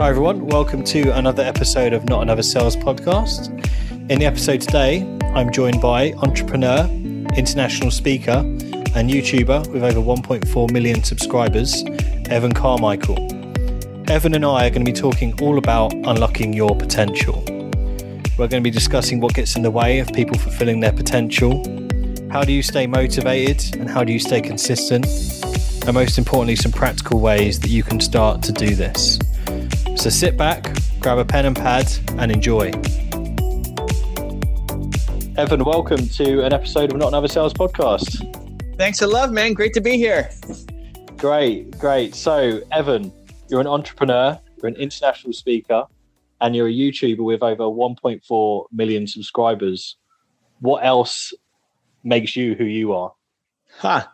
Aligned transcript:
Hi, 0.00 0.08
everyone. 0.08 0.48
Welcome 0.48 0.82
to 0.86 1.10
another 1.10 1.44
episode 1.44 1.92
of 1.92 2.08
Not 2.08 2.22
Another 2.22 2.42
Sales 2.42 2.74
Podcast. 2.74 3.48
In 4.10 4.18
the 4.18 4.26
episode 4.26 4.60
today, 4.60 5.02
I'm 5.36 5.52
joined 5.52 5.80
by 5.80 6.12
entrepreneur, 6.14 6.84
international 7.36 7.92
speaker, 7.92 8.38
and 8.96 9.08
YouTuber 9.08 9.70
with 9.70 9.84
over 9.84 10.00
1.4 10.00 10.72
million 10.72 11.04
subscribers, 11.04 11.84
Evan 12.28 12.52
Carmichael. 12.52 13.18
Evan 14.10 14.34
and 14.34 14.44
I 14.44 14.66
are 14.66 14.70
going 14.70 14.84
to 14.84 14.92
be 14.92 14.92
talking 14.92 15.32
all 15.40 15.58
about 15.58 15.92
unlocking 15.92 16.52
your 16.52 16.74
potential. 16.76 17.44
We're 18.36 18.48
going 18.48 18.50
to 18.50 18.60
be 18.62 18.72
discussing 18.72 19.20
what 19.20 19.34
gets 19.34 19.54
in 19.54 19.62
the 19.62 19.70
way 19.70 20.00
of 20.00 20.12
people 20.12 20.36
fulfilling 20.36 20.80
their 20.80 20.92
potential. 20.92 21.62
How 22.32 22.42
do 22.42 22.52
you 22.52 22.64
stay 22.64 22.88
motivated 22.88 23.80
and 23.80 23.88
how 23.88 24.02
do 24.02 24.12
you 24.12 24.18
stay 24.18 24.40
consistent? 24.40 25.06
And 25.86 25.94
most 25.94 26.18
importantly, 26.18 26.56
some 26.56 26.72
practical 26.72 27.20
ways 27.20 27.60
that 27.60 27.70
you 27.70 27.84
can 27.84 28.00
start 28.00 28.42
to 28.42 28.52
do 28.52 28.74
this. 28.74 29.20
So 29.96 30.10
sit 30.10 30.36
back, 30.36 30.76
grab 31.00 31.18
a 31.18 31.24
pen 31.24 31.46
and 31.46 31.56
pad, 31.56 31.90
and 32.18 32.30
enjoy. 32.30 32.72
Evan, 35.38 35.64
welcome 35.64 36.08
to 36.08 36.44
an 36.44 36.52
episode 36.52 36.90
of 36.92 36.98
Not 36.98 37.08
Another 37.08 37.28
Sales 37.28 37.54
Podcast. 37.54 38.76
Thanks 38.76 39.00
a 39.02 39.06
lot, 39.06 39.32
man. 39.32 39.54
Great 39.54 39.72
to 39.74 39.80
be 39.80 39.96
here. 39.96 40.30
Great, 41.16 41.78
great. 41.78 42.14
So, 42.14 42.60
Evan, 42.70 43.12
you're 43.48 43.60
an 43.60 43.66
entrepreneur, 43.66 44.38
you're 44.58 44.68
an 44.68 44.76
international 44.76 45.32
speaker, 45.32 45.84
and 46.40 46.54
you're 46.54 46.68
a 46.68 46.72
YouTuber 46.72 47.24
with 47.24 47.42
over 47.42 47.64
1.4 47.64 48.64
million 48.72 49.06
subscribers. 49.06 49.96
What 50.60 50.84
else 50.84 51.32
makes 52.02 52.36
you 52.36 52.54
who 52.56 52.64
you 52.64 52.92
are? 52.92 53.12
Huh. 53.78 54.04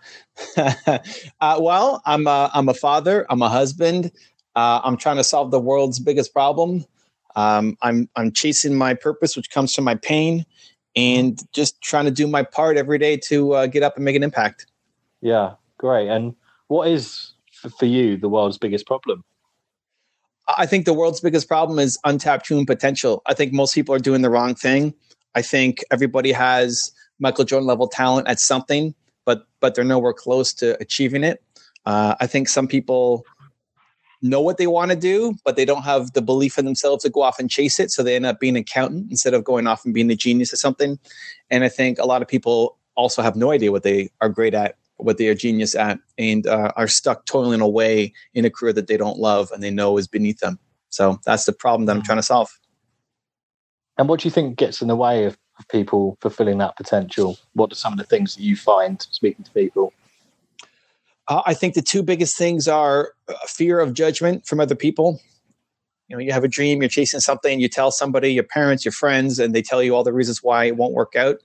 uh, 0.57 1.59
well, 1.59 2.03
I'm 2.07 2.27
a, 2.27 2.51
I'm 2.55 2.69
a 2.69 2.75
father, 2.75 3.27
I'm 3.29 3.43
a 3.43 3.49
husband, 3.49 4.13
uh, 4.57 4.81
I'm 4.83 4.97
trying 4.97 5.17
to 5.17 5.25
solve 5.25 5.51
the 5.51 5.61
world's 5.61 5.99
biggest 5.99 6.33
problem. 6.33 6.85
Um, 7.37 7.77
I'm 7.83 8.09
I'm 8.17 8.33
chasing 8.33 8.75
my 8.75 8.95
purpose, 8.95 9.37
which 9.37 9.51
comes 9.51 9.75
from 9.75 9.85
my 9.85 9.95
pain, 9.95 10.45
and 10.97 11.41
just 11.53 11.81
trying 11.83 12.07
to 12.07 12.11
do 12.11 12.27
my 12.27 12.43
part 12.43 12.77
every 12.77 12.99
day 12.99 13.17
to 13.29 13.55
uh, 13.55 13.67
get 13.67 13.83
up 13.83 13.97
and 13.97 14.05
make 14.05 14.17
an 14.17 14.23
impact. 14.23 14.67
Yeah, 15.21 15.55
great. 15.79 16.09
And 16.09 16.35
what 16.69 16.89
is 16.89 17.35
for 17.79 17.87
you 17.87 18.17
the 18.17 18.29
world's 18.29 18.59
biggest 18.59 18.87
problem? 18.87 19.25
I 20.59 20.67
think 20.67 20.85
the 20.85 20.95
world's 20.95 21.21
biggest 21.21 21.47
problem 21.47 21.79
is 21.79 21.99
untapped 22.05 22.49
human 22.49 22.67
potential. 22.67 23.23
I 23.27 23.35
think 23.35 23.53
most 23.53 23.75
people 23.75 23.95
are 23.95 24.01
doing 24.01 24.23
the 24.23 24.31
wrong 24.31 24.55
thing. 24.55 24.95
I 25.35 25.43
think 25.43 25.85
everybody 25.93 26.33
has 26.33 26.93
Michael 27.21 27.45
Jordan 27.45 27.69
level 27.69 27.87
talent 27.87 28.27
at 28.27 28.41
something, 28.41 28.95
but 29.25 29.47
but 29.61 29.75
they're 29.75 29.85
nowhere 29.85 30.13
close 30.13 30.53
to 30.55 30.81
achieving 30.81 31.23
it. 31.23 31.43
Uh, 31.87 32.17
I 32.21 32.27
think 32.27 32.49
some 32.49 32.67
people 32.67 33.25
know 34.23 34.41
what 34.41 34.59
they 34.59 34.67
want 34.67 34.91
to 34.91 34.97
do, 34.97 35.35
but 35.45 35.57
they 35.57 35.65
don't 35.65 35.83
have 35.83 36.13
the 36.13 36.23
belief 36.23 36.59
in 36.59 36.65
themselves 36.65 37.03
to 37.05 37.11
go 37.11 37.23
off 37.23 37.39
and 37.39 37.51
chase 37.51 37.81
it. 37.81 37.91
So 37.91 38.03
they 38.03 38.17
end 38.17 38.27
up 38.27 38.41
being 38.41 38.57
an 38.57 38.63
accountant 38.63 39.11
instead 39.11 39.35
of 39.35 39.45
going 39.45 39.67
off 39.67 39.85
and 39.85 39.95
being 39.95 40.11
a 40.11 40.17
genius 40.17 40.53
at 40.53 40.59
something. 40.59 40.99
And 41.51 41.65
I 41.65 41.69
think 41.69 41.99
a 41.99 42.07
lot 42.07 42.23
of 42.23 42.29
people 42.29 42.79
also 42.97 43.23
have 43.23 43.37
no 43.37 43.51
idea 43.51 43.73
what 43.73 43.83
they 43.83 44.11
are 44.21 44.29
great 44.29 44.55
at, 44.55 44.77
what 44.97 45.17
they 45.17 45.29
are 45.29 45.35
genius 45.35 45.75
at, 45.75 45.99
and 46.19 46.47
uh, 46.47 46.73
are 46.77 46.89
stuck 46.89 47.25
toiling 47.25 47.61
away 47.61 48.13
in 48.35 48.45
a 48.45 48.51
career 48.51 48.73
that 48.75 48.89
they 48.89 48.97
don't 48.97 49.19
love 49.19 49.51
and 49.53 49.63
they 49.63 49.71
know 49.71 49.97
is 49.97 50.07
beneath 50.07 50.41
them. 50.41 50.59
So 50.91 51.19
that's 51.25 51.45
the 51.45 51.53
problem 51.53 51.87
that 51.87 51.97
I'm 51.97 52.03
trying 52.03 52.19
to 52.19 52.23
solve. 52.23 52.51
And 53.97 54.09
what 54.09 54.21
do 54.21 54.29
you 54.29 54.33
think 54.33 54.57
gets 54.57 54.83
in 54.83 54.89
the 54.89 54.97
way 54.97 55.25
of 55.25 55.39
people 55.71 56.19
fulfilling 56.21 56.59
that 56.59 56.77
potential? 56.77 57.39
What 57.53 57.73
are 57.73 57.77
some 57.77 57.93
of 57.93 57.99
the 57.99 58.05
things 58.05 58.35
that 58.35 58.43
you 58.43 58.57
find 58.57 59.01
speaking 59.11 59.45
to 59.45 59.51
people? 59.53 59.93
Uh, 61.31 61.43
I 61.47 61.55
think 61.55 61.75
the 61.75 61.83
two 61.83 62.03
biggest 62.03 62.37
things 62.37 62.67
are 62.67 63.13
uh, 63.29 63.35
fear 63.47 63.79
of 63.79 63.95
judgment 63.95 64.47
from 64.47 64.59
other 64.59 64.75
people. 64.75 65.21
You 66.09 66.17
know, 66.17 66.21
you 66.21 66.33
have 66.33 66.43
a 66.43 66.49
dream, 66.49 66.83
you're 66.83 66.89
chasing 66.89 67.21
something, 67.21 67.61
you 67.61 67.69
tell 67.69 67.93
somebody, 67.93 68.33
your 68.35 68.45
parents, 68.45 68.85
your 68.85 68.91
friends, 68.93 69.39
and 69.39 69.55
they 69.55 69.63
tell 69.63 69.81
you 69.81 69.95
all 69.95 70.03
the 70.03 70.13
reasons 70.13 70.43
why 70.43 70.65
it 70.65 70.77
won't 70.77 70.93
work 70.93 71.15
out. 71.15 71.37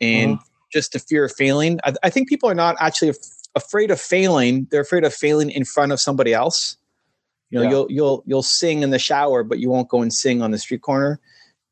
And 0.00 0.32
mm-hmm. 0.32 0.44
just 0.72 0.92
the 0.94 0.98
fear 0.98 1.24
of 1.24 1.32
failing. 1.32 1.78
I, 1.84 1.94
I 2.02 2.10
think 2.10 2.28
people 2.28 2.50
are 2.50 2.56
not 2.56 2.74
actually 2.80 3.10
af- 3.10 3.18
afraid 3.54 3.92
of 3.92 4.00
failing. 4.00 4.66
They're 4.72 4.80
afraid 4.80 5.04
of 5.04 5.14
failing 5.14 5.50
in 5.50 5.64
front 5.64 5.92
of 5.92 6.00
somebody 6.00 6.34
else. 6.34 6.76
You 7.50 7.58
know, 7.58 7.64
yeah. 7.64 7.70
you'll 7.70 7.86
you'll 7.90 8.24
you'll 8.26 8.42
sing 8.42 8.82
in 8.82 8.90
the 8.90 8.98
shower, 8.98 9.44
but 9.44 9.60
you 9.60 9.70
won't 9.70 9.88
go 9.88 10.02
and 10.02 10.12
sing 10.12 10.42
on 10.42 10.50
the 10.50 10.58
street 10.58 10.82
corner. 10.82 11.20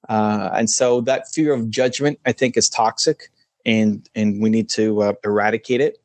Uh, 0.08 0.50
and 0.54 0.70
so 0.70 1.00
that 1.02 1.28
fear 1.32 1.52
of 1.52 1.70
judgment, 1.70 2.20
I 2.24 2.32
think, 2.32 2.56
is 2.56 2.68
toxic, 2.68 3.30
and 3.64 4.08
and 4.14 4.40
we 4.40 4.48
need 4.48 4.68
to 4.70 5.02
uh, 5.02 5.12
eradicate 5.24 5.80
it. 5.80 5.98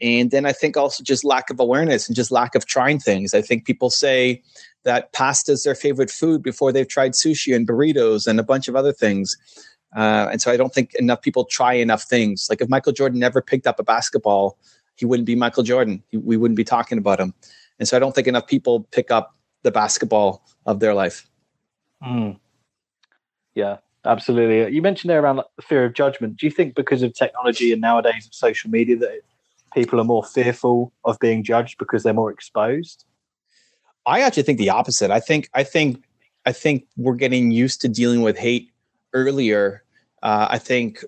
And 0.00 0.30
then 0.30 0.44
I 0.44 0.52
think 0.52 0.76
also 0.76 1.02
just 1.02 1.24
lack 1.24 1.48
of 1.50 1.58
awareness 1.58 2.06
and 2.06 2.14
just 2.14 2.30
lack 2.30 2.54
of 2.54 2.66
trying 2.66 2.98
things. 2.98 3.32
I 3.32 3.40
think 3.40 3.64
people 3.64 3.88
say 3.90 4.42
that 4.84 5.12
pasta 5.12 5.52
is 5.52 5.62
their 5.62 5.74
favorite 5.74 6.10
food 6.10 6.42
before 6.42 6.70
they've 6.70 6.88
tried 6.88 7.12
sushi 7.12 7.54
and 7.56 7.66
burritos 7.66 8.26
and 8.26 8.38
a 8.38 8.42
bunch 8.42 8.68
of 8.68 8.76
other 8.76 8.92
things. 8.92 9.36
Uh, 9.96 10.28
and 10.30 10.42
so 10.42 10.52
I 10.52 10.56
don't 10.56 10.74
think 10.74 10.94
enough 10.94 11.22
people 11.22 11.44
try 11.44 11.72
enough 11.72 12.02
things. 12.02 12.46
Like 12.50 12.60
if 12.60 12.68
Michael 12.68 12.92
Jordan 12.92 13.18
never 13.18 13.40
picked 13.40 13.66
up 13.66 13.80
a 13.80 13.82
basketball, 13.82 14.58
he 14.96 15.06
wouldn't 15.06 15.26
be 15.26 15.34
Michael 15.34 15.62
Jordan. 15.62 16.02
He, 16.10 16.18
we 16.18 16.36
wouldn't 16.36 16.56
be 16.56 16.64
talking 16.64 16.98
about 16.98 17.18
him. 17.18 17.32
And 17.78 17.88
so 17.88 17.96
I 17.96 18.00
don't 18.00 18.14
think 18.14 18.26
enough 18.26 18.46
people 18.46 18.86
pick 18.90 19.10
up 19.10 19.34
the 19.62 19.70
basketball 19.70 20.44
of 20.66 20.80
their 20.80 20.94
life. 20.94 21.26
Mm. 22.02 22.38
Yeah, 23.54 23.78
absolutely. 24.04 24.74
You 24.74 24.82
mentioned 24.82 25.10
there 25.10 25.22
around 25.22 25.36
the 25.36 25.62
fear 25.62 25.84
of 25.84 25.94
judgment. 25.94 26.36
Do 26.36 26.46
you 26.46 26.50
think 26.50 26.74
because 26.74 27.02
of 27.02 27.14
technology 27.14 27.72
and 27.72 27.80
nowadays 27.80 28.26
of 28.26 28.34
social 28.34 28.70
media 28.70 28.96
that 28.96 29.20
people 29.74 30.00
are 30.00 30.04
more 30.04 30.24
fearful 30.24 30.92
of 31.04 31.18
being 31.18 31.42
judged 31.42 31.78
because 31.78 32.02
they're 32.02 32.14
more 32.14 32.30
exposed? 32.30 33.04
I 34.06 34.20
actually 34.20 34.44
think 34.44 34.58
the 34.58 34.70
opposite. 34.70 35.10
I 35.10 35.20
think 35.20 35.50
I 35.54 35.64
think 35.64 36.04
I 36.44 36.52
think 36.52 36.86
we're 36.96 37.16
getting 37.16 37.50
used 37.50 37.80
to 37.82 37.88
dealing 37.88 38.22
with 38.22 38.38
hate 38.38 38.70
earlier. 39.12 39.82
Uh, 40.22 40.46
I 40.50 40.58
think 40.58 41.04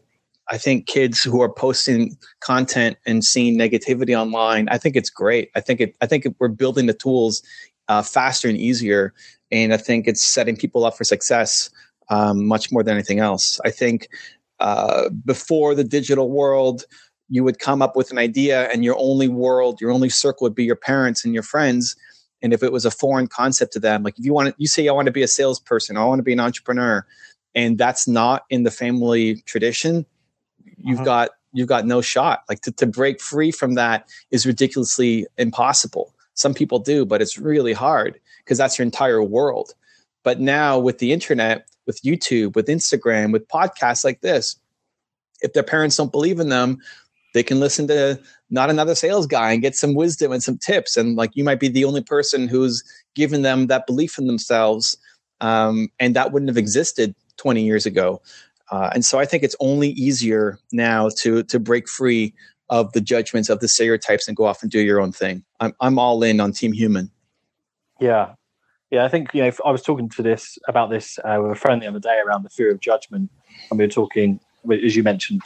I 0.50 0.58
think 0.58 0.86
kids 0.86 1.22
who 1.22 1.40
are 1.42 1.52
posting 1.52 2.16
content 2.40 2.96
and 3.06 3.24
seeing 3.24 3.58
negativity 3.58 4.18
online, 4.18 4.68
I 4.70 4.78
think 4.78 4.96
it's 4.96 5.10
great. 5.10 5.50
I 5.54 5.60
think 5.60 5.80
it. 5.80 5.96
I 6.00 6.06
think 6.06 6.26
we're 6.38 6.48
building 6.48 6.86
the 6.86 6.94
tools 6.94 7.42
uh, 7.88 8.02
faster 8.02 8.48
and 8.48 8.58
easier, 8.58 9.14
and 9.52 9.72
I 9.72 9.76
think 9.76 10.08
it's 10.08 10.22
setting 10.22 10.56
people 10.56 10.84
up 10.84 10.96
for 10.96 11.04
success 11.04 11.70
um, 12.08 12.46
much 12.46 12.72
more 12.72 12.82
than 12.82 12.94
anything 12.94 13.20
else. 13.20 13.60
I 13.64 13.70
think 13.70 14.08
uh, 14.60 15.10
before 15.24 15.74
the 15.74 15.84
digital 15.84 16.30
world, 16.30 16.84
you 17.28 17.44
would 17.44 17.58
come 17.58 17.82
up 17.82 17.96
with 17.96 18.10
an 18.10 18.18
idea 18.18 18.68
and 18.70 18.84
your 18.84 18.96
only 18.98 19.28
world 19.28 19.80
your 19.80 19.90
only 19.90 20.08
circle 20.08 20.44
would 20.44 20.54
be 20.54 20.64
your 20.64 20.76
parents 20.76 21.24
and 21.24 21.34
your 21.34 21.42
friends. 21.42 21.96
And 22.40 22.52
if 22.52 22.62
it 22.62 22.70
was 22.70 22.84
a 22.84 22.90
foreign 22.90 23.26
concept 23.26 23.72
to 23.74 23.80
them 23.80 24.02
like 24.02 24.18
if 24.18 24.24
you 24.24 24.32
want 24.32 24.48
to 24.48 24.54
you 24.58 24.66
say 24.66 24.88
i 24.88 24.92
want 24.92 25.06
to 25.06 25.12
be 25.12 25.22
a 25.22 25.28
salesperson. 25.28 25.96
I 25.96 26.04
want 26.04 26.18
to 26.18 26.24
be 26.24 26.32
an 26.32 26.40
entrepreneur. 26.40 27.06
And 27.54 27.78
that's 27.78 28.06
not 28.06 28.44
in 28.50 28.62
the 28.62 28.70
family 28.70 29.36
tradition. 29.46 30.06
You've 30.76 30.98
uh-huh. 30.98 31.04
got 31.04 31.30
you've 31.52 31.68
got 31.68 31.86
no 31.86 32.00
shot. 32.00 32.42
Like 32.48 32.60
to, 32.62 32.72
to 32.72 32.86
break 32.86 33.20
free 33.20 33.50
from 33.50 33.74
that 33.74 34.08
is 34.30 34.46
ridiculously 34.46 35.26
impossible. 35.36 36.14
Some 36.34 36.54
people 36.54 36.78
do 36.78 37.04
but 37.04 37.20
it's 37.20 37.38
really 37.38 37.72
hard 37.72 38.20
because 38.44 38.58
that's 38.58 38.78
your 38.78 38.84
entire 38.84 39.22
world. 39.22 39.74
But 40.24 40.40
now 40.40 40.78
with 40.78 40.98
the 40.98 41.12
internet 41.12 41.66
with 41.88 42.02
youtube 42.02 42.54
with 42.54 42.68
instagram 42.68 43.32
with 43.32 43.48
podcasts 43.48 44.04
like 44.04 44.20
this 44.20 44.56
if 45.40 45.52
their 45.54 45.64
parents 45.64 45.96
don't 45.96 46.12
believe 46.12 46.38
in 46.38 46.50
them 46.50 46.78
they 47.34 47.42
can 47.42 47.60
listen 47.60 47.86
to 47.88 48.20
not 48.50 48.70
another 48.70 48.94
sales 48.94 49.26
guy 49.26 49.52
and 49.52 49.62
get 49.62 49.76
some 49.76 49.94
wisdom 49.94 50.32
and 50.32 50.42
some 50.42 50.58
tips. 50.58 50.96
And 50.96 51.16
like 51.16 51.30
you 51.34 51.44
might 51.44 51.60
be 51.60 51.68
the 51.68 51.84
only 51.84 52.02
person 52.02 52.48
who's 52.48 52.82
given 53.14 53.42
them 53.42 53.66
that 53.66 53.86
belief 53.86 54.18
in 54.18 54.26
themselves 54.26 54.96
um, 55.40 55.88
and 55.98 56.16
that 56.16 56.32
wouldn't 56.32 56.48
have 56.48 56.56
existed 56.56 57.14
20 57.36 57.64
years 57.64 57.86
ago. 57.86 58.20
Uh, 58.70 58.90
and 58.92 59.04
so 59.04 59.18
i 59.18 59.24
think 59.24 59.42
it's 59.42 59.56
only 59.60 59.90
easier 59.90 60.58
now 60.72 61.08
to 61.16 61.42
to 61.44 61.58
break 61.58 61.88
free 61.88 62.34
of 62.70 62.92
the 62.92 63.00
judgments 63.00 63.48
of 63.48 63.60
the 63.60 63.68
stereotypes 63.68 64.28
and 64.28 64.36
go 64.36 64.44
off 64.44 64.62
and 64.62 64.70
do 64.70 64.80
your 64.80 65.00
own 65.00 65.12
thing. 65.12 65.42
I'm, 65.60 65.74
I'm 65.80 65.98
all 65.98 66.22
in 66.22 66.38
on 66.38 66.52
team 66.52 66.72
human. 66.72 67.10
Yeah. 68.00 68.34
Yeah 68.90 69.04
i 69.04 69.08
think 69.08 69.34
you 69.34 69.42
know 69.42 69.50
i 69.64 69.70
was 69.70 69.82
talking 69.82 70.08
to 70.10 70.22
this 70.22 70.58
about 70.68 70.90
this 70.90 71.18
uh, 71.24 71.38
with 71.42 71.52
a 71.52 71.54
friend 71.54 71.82
the 71.82 71.86
other 71.86 71.98
day 71.98 72.18
around 72.24 72.42
the 72.42 72.50
fear 72.50 72.70
of 72.70 72.80
judgment 72.80 73.30
and 73.70 73.78
we 73.78 73.84
were 73.84 73.90
talking 73.90 74.40
as 74.84 74.96
you 74.96 75.02
mentioned 75.02 75.42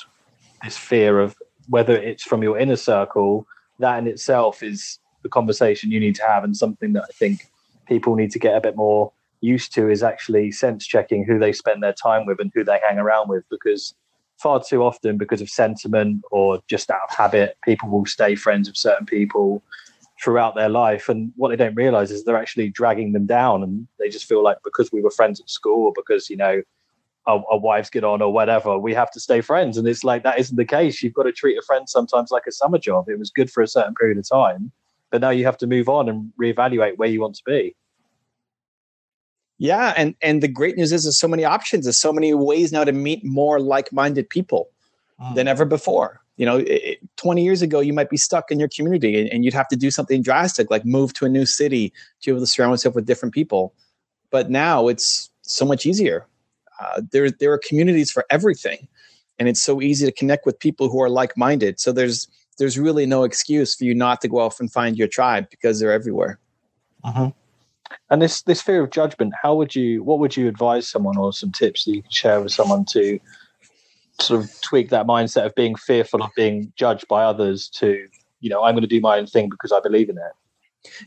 this 0.62 0.76
fear 0.76 1.18
of 1.18 1.36
whether 1.68 1.96
it's 1.96 2.22
from 2.22 2.42
your 2.42 2.58
inner 2.58 2.76
circle, 2.76 3.46
that 3.78 3.98
in 3.98 4.06
itself 4.06 4.62
is 4.62 4.98
the 5.22 5.28
conversation 5.28 5.90
you 5.90 6.00
need 6.00 6.14
to 6.16 6.26
have, 6.26 6.44
and 6.44 6.56
something 6.56 6.92
that 6.94 7.04
I 7.04 7.12
think 7.12 7.50
people 7.86 8.14
need 8.14 8.30
to 8.32 8.38
get 8.38 8.56
a 8.56 8.60
bit 8.60 8.76
more 8.76 9.12
used 9.40 9.74
to 9.74 9.90
is 9.90 10.02
actually 10.02 10.52
sense 10.52 10.86
checking 10.86 11.24
who 11.24 11.38
they 11.38 11.52
spend 11.52 11.82
their 11.82 11.92
time 11.92 12.26
with 12.26 12.40
and 12.40 12.50
who 12.54 12.64
they 12.64 12.78
hang 12.88 12.98
around 12.98 13.28
with 13.28 13.44
because 13.50 13.94
far 14.38 14.62
too 14.62 14.82
often 14.82 15.18
because 15.18 15.40
of 15.40 15.48
sentiment 15.48 16.22
or 16.30 16.60
just 16.68 16.90
out 16.90 17.00
of 17.08 17.16
habit 17.16 17.56
people 17.64 17.88
will 17.88 18.06
stay 18.06 18.34
friends 18.34 18.68
with 18.68 18.76
certain 18.76 19.06
people 19.06 19.62
throughout 20.22 20.54
their 20.54 20.68
life. 20.68 21.08
And 21.08 21.32
what 21.36 21.48
they 21.48 21.56
don't 21.56 21.74
realize 21.74 22.10
is 22.10 22.24
they're 22.24 22.36
actually 22.36 22.70
dragging 22.70 23.12
them 23.12 23.26
down 23.26 23.62
and 23.62 23.86
they 23.98 24.08
just 24.08 24.26
feel 24.26 24.42
like 24.42 24.58
because 24.62 24.92
we 24.92 25.02
were 25.02 25.10
friends 25.10 25.40
at 25.40 25.50
school 25.50 25.86
or 25.86 25.92
because 25.94 26.30
you 26.30 26.36
know 26.36 26.62
our, 27.26 27.44
our, 27.50 27.58
wives 27.58 27.90
get 27.90 28.04
on 28.04 28.20
or 28.20 28.32
whatever, 28.32 28.78
we 28.78 28.94
have 28.94 29.10
to 29.12 29.20
stay 29.20 29.40
friends. 29.40 29.76
And 29.76 29.86
it's 29.86 30.04
like 30.04 30.22
that 30.24 30.38
isn't 30.38 30.56
the 30.56 30.64
case. 30.64 31.02
You've 31.02 31.14
got 31.14 31.24
to 31.24 31.32
treat 31.32 31.56
a 31.56 31.62
friend 31.62 31.88
sometimes 31.88 32.30
like 32.30 32.46
a 32.48 32.52
summer 32.52 32.78
job. 32.78 33.08
It 33.08 33.18
was 33.18 33.30
good 33.30 33.50
for 33.50 33.62
a 33.62 33.68
certain 33.68 33.94
period 33.94 34.18
of 34.18 34.28
time, 34.28 34.72
but 35.10 35.20
now 35.20 35.30
you 35.30 35.44
have 35.44 35.58
to 35.58 35.66
move 35.66 35.88
on 35.88 36.08
and 36.08 36.32
reevaluate 36.40 36.98
where 36.98 37.08
you 37.08 37.20
want 37.20 37.36
to 37.36 37.42
be. 37.44 37.76
Yeah, 39.58 39.94
and 39.96 40.16
and 40.20 40.42
the 40.42 40.48
great 40.48 40.76
news 40.76 40.90
is 40.90 41.04
there's 41.04 41.20
so 41.20 41.28
many 41.28 41.44
options. 41.44 41.84
There's 41.84 42.00
so 42.00 42.12
many 42.12 42.34
ways 42.34 42.72
now 42.72 42.82
to 42.82 42.90
meet 42.90 43.24
more 43.24 43.60
like-minded 43.60 44.28
people 44.28 44.70
mm. 45.20 45.34
than 45.36 45.46
ever 45.46 45.64
before. 45.64 46.20
You 46.36 46.46
know, 46.46 46.58
it, 46.66 46.98
20 47.16 47.44
years 47.44 47.62
ago, 47.62 47.78
you 47.78 47.92
might 47.92 48.10
be 48.10 48.16
stuck 48.16 48.50
in 48.50 48.58
your 48.58 48.68
community 48.74 49.20
and, 49.20 49.30
and, 49.30 49.44
you'd 49.44 49.54
have 49.54 49.68
to 49.68 49.76
do 49.76 49.90
something 49.90 50.22
drastic, 50.22 50.70
like 50.70 50.84
move 50.84 51.12
to 51.14 51.26
a 51.26 51.28
new 51.28 51.44
city 51.44 51.90
to 52.22 52.30
be 52.30 52.30
able 52.32 52.40
to 52.40 52.46
surround 52.46 52.72
yourself 52.72 52.94
with 52.94 53.06
different 53.06 53.34
people. 53.34 53.74
But 54.30 54.50
now 54.50 54.88
it's 54.88 55.30
so 55.42 55.64
much 55.64 55.84
easier. 55.86 56.26
Uh, 56.82 57.02
there, 57.12 57.30
there 57.30 57.52
are 57.52 57.58
communities 57.58 58.10
for 58.10 58.24
everything, 58.30 58.88
and 59.38 59.48
it's 59.48 59.62
so 59.62 59.80
easy 59.80 60.04
to 60.06 60.12
connect 60.12 60.44
with 60.46 60.58
people 60.58 60.88
who 60.88 61.00
are 61.00 61.08
like-minded. 61.10 61.78
So 61.78 61.92
there's 61.92 62.28
there's 62.58 62.78
really 62.78 63.06
no 63.06 63.24
excuse 63.24 63.74
for 63.74 63.84
you 63.84 63.94
not 63.94 64.20
to 64.20 64.28
go 64.28 64.38
off 64.38 64.60
and 64.60 64.70
find 64.70 64.96
your 64.96 65.08
tribe 65.08 65.48
because 65.50 65.80
they're 65.80 65.92
everywhere. 65.92 66.38
Uh-huh. 67.04 67.30
And 68.10 68.20
this 68.20 68.42
this 68.42 68.60
fear 68.60 68.82
of 68.82 68.90
judgment, 68.90 69.32
how 69.40 69.54
would 69.54 69.74
you 69.74 70.02
what 70.02 70.18
would 70.18 70.36
you 70.36 70.48
advise 70.48 70.88
someone 70.88 71.16
or 71.16 71.32
some 71.32 71.52
tips 71.52 71.84
that 71.84 71.94
you 71.94 72.02
can 72.02 72.10
share 72.10 72.40
with 72.40 72.52
someone 72.52 72.84
to 72.92 73.18
sort 74.20 74.42
of 74.42 74.50
tweak 74.62 74.90
that 74.90 75.06
mindset 75.06 75.46
of 75.46 75.54
being 75.54 75.74
fearful 75.76 76.22
of 76.22 76.30
being 76.36 76.72
judged 76.76 77.08
by 77.08 77.24
others 77.24 77.68
to, 77.68 78.06
you 78.40 78.50
know, 78.50 78.62
I'm 78.62 78.74
going 78.74 78.82
to 78.82 78.88
do 78.88 79.00
my 79.00 79.18
own 79.18 79.26
thing 79.26 79.48
because 79.48 79.72
I 79.72 79.80
believe 79.80 80.08
in 80.08 80.16
it? 80.16 80.32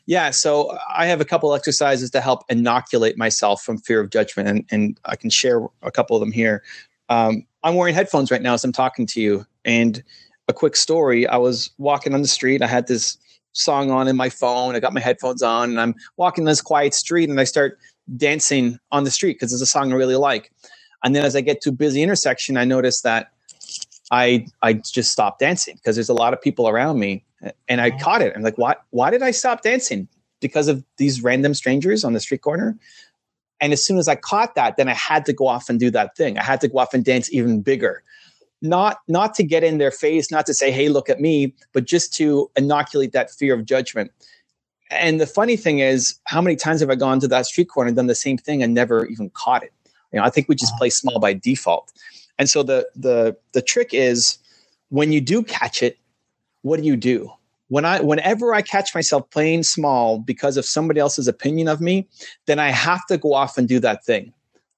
Yeah, 0.05 0.31
so 0.31 0.77
I 0.93 1.05
have 1.07 1.21
a 1.21 1.25
couple 1.25 1.53
exercises 1.53 2.09
to 2.11 2.21
help 2.21 2.43
inoculate 2.49 3.17
myself 3.17 3.61
from 3.61 3.77
fear 3.77 3.99
of 3.99 4.09
judgment, 4.09 4.47
and, 4.47 4.65
and 4.71 4.99
I 5.05 5.15
can 5.15 5.29
share 5.29 5.65
a 5.81 5.91
couple 5.91 6.15
of 6.15 6.21
them 6.21 6.31
here. 6.31 6.63
Um, 7.09 7.45
I'm 7.63 7.75
wearing 7.75 7.93
headphones 7.95 8.31
right 8.31 8.41
now 8.41 8.53
as 8.53 8.63
I'm 8.63 8.71
talking 8.71 9.05
to 9.07 9.21
you, 9.21 9.45
and 9.63 10.03
a 10.47 10.53
quick 10.53 10.75
story. 10.75 11.27
I 11.27 11.37
was 11.37 11.71
walking 11.77 12.13
on 12.13 12.21
the 12.21 12.27
street. 12.27 12.61
I 12.61 12.67
had 12.67 12.87
this 12.87 13.17
song 13.53 13.89
on 13.91 14.07
in 14.07 14.15
my 14.15 14.29
phone. 14.29 14.75
I 14.75 14.79
got 14.79 14.93
my 14.93 15.01
headphones 15.01 15.41
on, 15.41 15.71
and 15.71 15.81
I'm 15.81 15.95
walking 16.17 16.45
this 16.45 16.61
quiet 16.61 16.93
street, 16.93 17.29
and 17.29 17.39
I 17.39 17.43
start 17.43 17.79
dancing 18.15 18.79
on 18.91 19.03
the 19.03 19.11
street 19.11 19.33
because 19.33 19.51
it's 19.51 19.61
a 19.61 19.65
song 19.65 19.91
I 19.91 19.95
really 19.95 20.15
like. 20.15 20.51
And 21.03 21.15
then 21.15 21.25
as 21.25 21.35
I 21.35 21.41
get 21.41 21.61
to 21.61 21.69
a 21.69 21.73
busy 21.73 22.01
intersection, 22.01 22.57
I 22.57 22.65
notice 22.65 23.01
that 23.01 23.31
I 24.15 24.45
I 24.61 24.73
just 24.73 25.11
stopped 25.11 25.39
dancing 25.39 25.75
because 25.75 25.95
there's 25.95 26.09
a 26.09 26.13
lot 26.13 26.33
of 26.33 26.41
people 26.41 26.69
around 26.69 26.99
me, 26.99 27.23
and 27.67 27.81
I 27.81 27.91
caught 27.91 28.21
it. 28.21 28.33
I'm 28.35 28.43
like, 28.43 28.57
why 28.57 28.75
why 28.91 29.11
did 29.11 29.21
I 29.21 29.31
stop 29.31 29.61
dancing? 29.61 30.07
Because 30.39 30.69
of 30.69 30.83
these 30.97 31.21
random 31.21 31.53
strangers 31.53 32.03
on 32.03 32.13
the 32.13 32.19
street 32.21 32.41
corner. 32.41 32.77
And 33.61 33.73
as 33.73 33.85
soon 33.85 33.97
as 33.97 34.07
I 34.07 34.15
caught 34.15 34.55
that, 34.55 34.77
then 34.77 34.87
I 34.87 34.93
had 34.93 35.25
to 35.25 35.33
go 35.33 35.47
off 35.47 35.69
and 35.69 35.79
do 35.79 35.89
that 35.91 36.15
thing. 36.15 36.37
I 36.37 36.43
had 36.43 36.61
to 36.61 36.67
go 36.67 36.77
off 36.79 36.93
and 36.93 37.03
dance 37.03 37.31
even 37.33 37.61
bigger. 37.61 38.03
Not 38.61 38.99
not 39.07 39.33
to 39.35 39.43
get 39.43 39.63
in 39.63 39.79
their 39.79 39.91
face, 39.91 40.31
not 40.31 40.45
to 40.45 40.53
say, 40.53 40.71
"Hey, 40.71 40.87
look 40.87 41.09
at 41.09 41.19
me," 41.19 41.53
but 41.73 41.85
just 41.85 42.13
to 42.15 42.49
inoculate 42.55 43.11
that 43.11 43.31
fear 43.31 43.53
of 43.53 43.65
judgment. 43.65 44.11
And 44.91 45.19
the 45.19 45.27
funny 45.27 45.57
thing 45.57 45.79
is, 45.79 46.15
how 46.25 46.41
many 46.41 46.55
times 46.55 46.79
have 46.79 46.89
I 46.89 46.95
gone 46.95 47.19
to 47.19 47.27
that 47.27 47.47
street 47.47 47.69
corner 47.69 47.89
and 47.89 47.97
done 47.97 48.07
the 48.07 48.15
same 48.15 48.37
thing 48.37 48.63
and 48.63 48.73
never 48.73 49.05
even 49.07 49.29
caught 49.31 49.63
it? 49.63 49.73
You 50.13 50.19
know, 50.19 50.25
I 50.25 50.29
think 50.29 50.47
we 50.47 50.55
just 50.55 50.77
play 50.77 50.89
small 50.89 51.19
by 51.19 51.33
default. 51.33 51.91
And 52.37 52.49
so 52.49 52.63
the 52.63 52.87
the 52.95 53.35
the 53.53 53.61
trick 53.61 53.89
is 53.93 54.37
when 54.89 55.11
you 55.11 55.21
do 55.21 55.43
catch 55.43 55.81
it, 55.81 55.97
what 56.61 56.79
do 56.79 56.85
you 56.85 56.95
do? 56.95 57.31
When 57.67 57.85
I 57.85 57.99
whenever 58.01 58.53
I 58.53 58.61
catch 58.61 58.93
myself 58.93 59.29
playing 59.29 59.63
small 59.63 60.19
because 60.19 60.57
of 60.57 60.65
somebody 60.65 60.99
else's 60.99 61.27
opinion 61.27 61.67
of 61.67 61.81
me, 61.81 62.07
then 62.45 62.59
I 62.59 62.69
have 62.69 63.05
to 63.07 63.17
go 63.17 63.33
off 63.33 63.57
and 63.57 63.67
do 63.67 63.79
that 63.79 64.05
thing. 64.05 64.33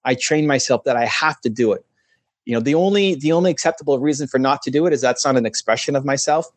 I 0.06 0.15
train 0.15 0.48
myself 0.48 0.83
that 0.86 0.95
I 0.95 1.06
have 1.06 1.42
to 1.42 1.50
do 1.50 1.74
it. 1.74 1.86
You 2.45 2.54
know, 2.54 2.62
the 2.62 2.75
only 2.75 3.15
the 3.15 3.33
only 3.33 3.51
acceptable 3.51 4.00
reason 4.00 4.27
for 4.27 4.39
not 4.39 4.62
to 4.62 4.71
do 4.71 4.86
it 4.86 4.94
is 4.94 5.01
that's 5.01 5.25
not 5.25 5.36
an 5.36 5.45
expression 5.45 5.95
of 5.95 6.06
myself. 6.06 6.48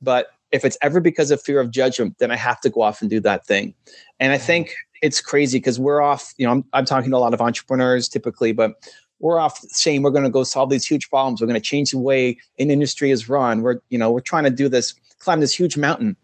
But 0.00 0.28
if 0.50 0.64
it's 0.64 0.76
ever 0.82 1.00
because 1.00 1.30
of 1.30 1.40
fear 1.40 1.60
of 1.60 1.70
judgment, 1.70 2.18
then 2.18 2.30
I 2.30 2.36
have 2.36 2.60
to 2.60 2.70
go 2.70 2.82
off 2.82 3.00
and 3.00 3.08
do 3.08 3.20
that 3.20 3.46
thing. 3.46 3.74
And 4.20 4.32
I 4.32 4.36
mm-hmm. 4.36 4.46
think 4.46 4.74
it's 5.00 5.20
crazy 5.20 5.58
because 5.58 5.80
we're 5.80 6.02
off, 6.02 6.34
you 6.36 6.46
know, 6.46 6.52
I'm, 6.52 6.64
I'm 6.72 6.84
talking 6.84 7.10
to 7.10 7.16
a 7.16 7.18
lot 7.18 7.34
of 7.34 7.40
entrepreneurs 7.40 8.08
typically, 8.08 8.52
but 8.52 8.74
we're 9.22 9.38
off 9.38 9.58
saying 9.68 10.02
we're 10.02 10.10
going 10.10 10.24
to 10.24 10.30
go 10.30 10.44
solve 10.44 10.68
these 10.68 10.84
huge 10.84 11.08
problems. 11.08 11.40
We're 11.40 11.46
going 11.46 11.60
to 11.60 11.64
change 11.64 11.92
the 11.92 11.98
way 11.98 12.36
an 12.58 12.70
industry 12.70 13.10
is 13.10 13.28
run. 13.28 13.62
We're, 13.62 13.80
you 13.88 13.96
know, 13.96 14.10
we're 14.10 14.20
trying 14.20 14.44
to 14.44 14.50
do 14.50 14.68
this, 14.68 14.94
climb 15.20 15.40
this 15.40 15.54
huge 15.54 15.76
mountain. 15.76 16.16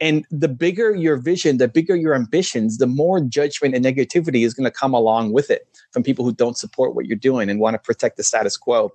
And 0.00 0.24
the 0.30 0.48
bigger 0.48 0.94
your 0.94 1.16
vision, 1.16 1.58
the 1.58 1.68
bigger 1.68 1.94
your 1.94 2.14
ambitions, 2.14 2.78
the 2.78 2.86
more 2.86 3.20
judgment 3.20 3.74
and 3.74 3.84
negativity 3.84 4.46
is 4.46 4.54
going 4.54 4.64
to 4.64 4.70
come 4.70 4.94
along 4.94 5.32
with 5.32 5.50
it 5.50 5.68
from 5.90 6.02
people 6.02 6.24
who 6.24 6.32
don't 6.32 6.56
support 6.56 6.94
what 6.94 7.06
you're 7.06 7.16
doing 7.16 7.50
and 7.50 7.60
want 7.60 7.74
to 7.74 7.78
protect 7.78 8.16
the 8.16 8.22
status 8.22 8.56
quo. 8.56 8.92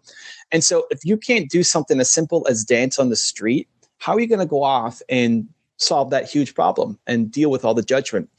And 0.52 0.64
so 0.64 0.88
if 0.90 1.06
you 1.06 1.16
can't 1.16 1.50
do 1.50 1.62
something 1.62 2.00
as 2.00 2.12
simple 2.12 2.48
as 2.50 2.64
dance 2.64 2.98
on 2.98 3.10
the 3.10 3.16
street, 3.16 3.68
how 4.00 4.16
are 4.16 4.20
you 4.20 4.28
going 4.28 4.40
to 4.40 4.46
go 4.46 4.64
off 4.64 5.02
and 5.10 5.48
solve 5.78 6.10
that 6.10 6.30
huge 6.30 6.56
problem 6.56 6.98
and 7.06 7.30
deal 7.30 7.52
with 7.52 7.66
all 7.66 7.74
the 7.74 7.84
judgment? 7.84 8.30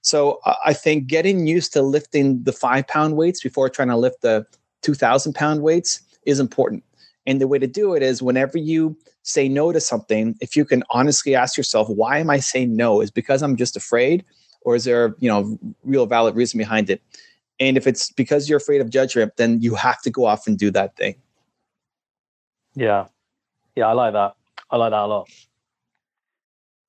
So 0.00 0.40
I 0.64 0.74
think 0.74 1.06
getting 1.06 1.46
used 1.46 1.72
to 1.74 1.82
lifting 1.82 2.42
the 2.42 2.52
five 2.52 2.86
pound 2.88 3.16
weights 3.16 3.42
before 3.42 3.70
trying 3.70 3.88
to 3.88 3.96
lift 3.96 4.22
the 4.22 4.46
2000 4.84 5.34
pound 5.34 5.62
weights 5.62 6.00
is 6.26 6.40
important. 6.40 6.84
And 7.26 7.40
the 7.40 7.48
way 7.48 7.58
to 7.58 7.66
do 7.66 7.94
it 7.94 8.02
is 8.02 8.22
whenever 8.22 8.58
you 8.58 8.96
say 9.22 9.48
no 9.48 9.72
to 9.72 9.80
something, 9.80 10.36
if 10.40 10.56
you 10.56 10.64
can 10.64 10.84
honestly 10.90 11.34
ask 11.34 11.56
yourself, 11.56 11.88
why 11.88 12.18
am 12.18 12.30
I 12.30 12.38
saying 12.38 12.76
no? 12.76 13.00
Is 13.00 13.10
because 13.10 13.42
I'm 13.42 13.56
just 13.56 13.76
afraid? 13.76 14.24
Or 14.60 14.76
is 14.76 14.84
there, 14.84 15.14
you 15.18 15.28
know, 15.28 15.58
real 15.82 16.06
valid 16.06 16.36
reason 16.36 16.58
behind 16.58 16.90
it? 16.90 17.02
And 17.58 17.76
if 17.76 17.86
it's 17.86 18.12
because 18.12 18.48
you're 18.48 18.58
afraid 18.58 18.80
of 18.80 18.90
judgment, 18.90 19.36
then 19.36 19.60
you 19.60 19.74
have 19.74 20.02
to 20.02 20.10
go 20.10 20.26
off 20.26 20.46
and 20.46 20.58
do 20.58 20.70
that 20.72 20.96
thing. 20.96 21.16
Yeah. 22.74 23.06
Yeah, 23.74 23.86
I 23.86 23.92
like 23.92 24.12
that. 24.12 24.34
I 24.70 24.76
like 24.76 24.90
that 24.90 25.00
a 25.00 25.06
lot 25.06 25.28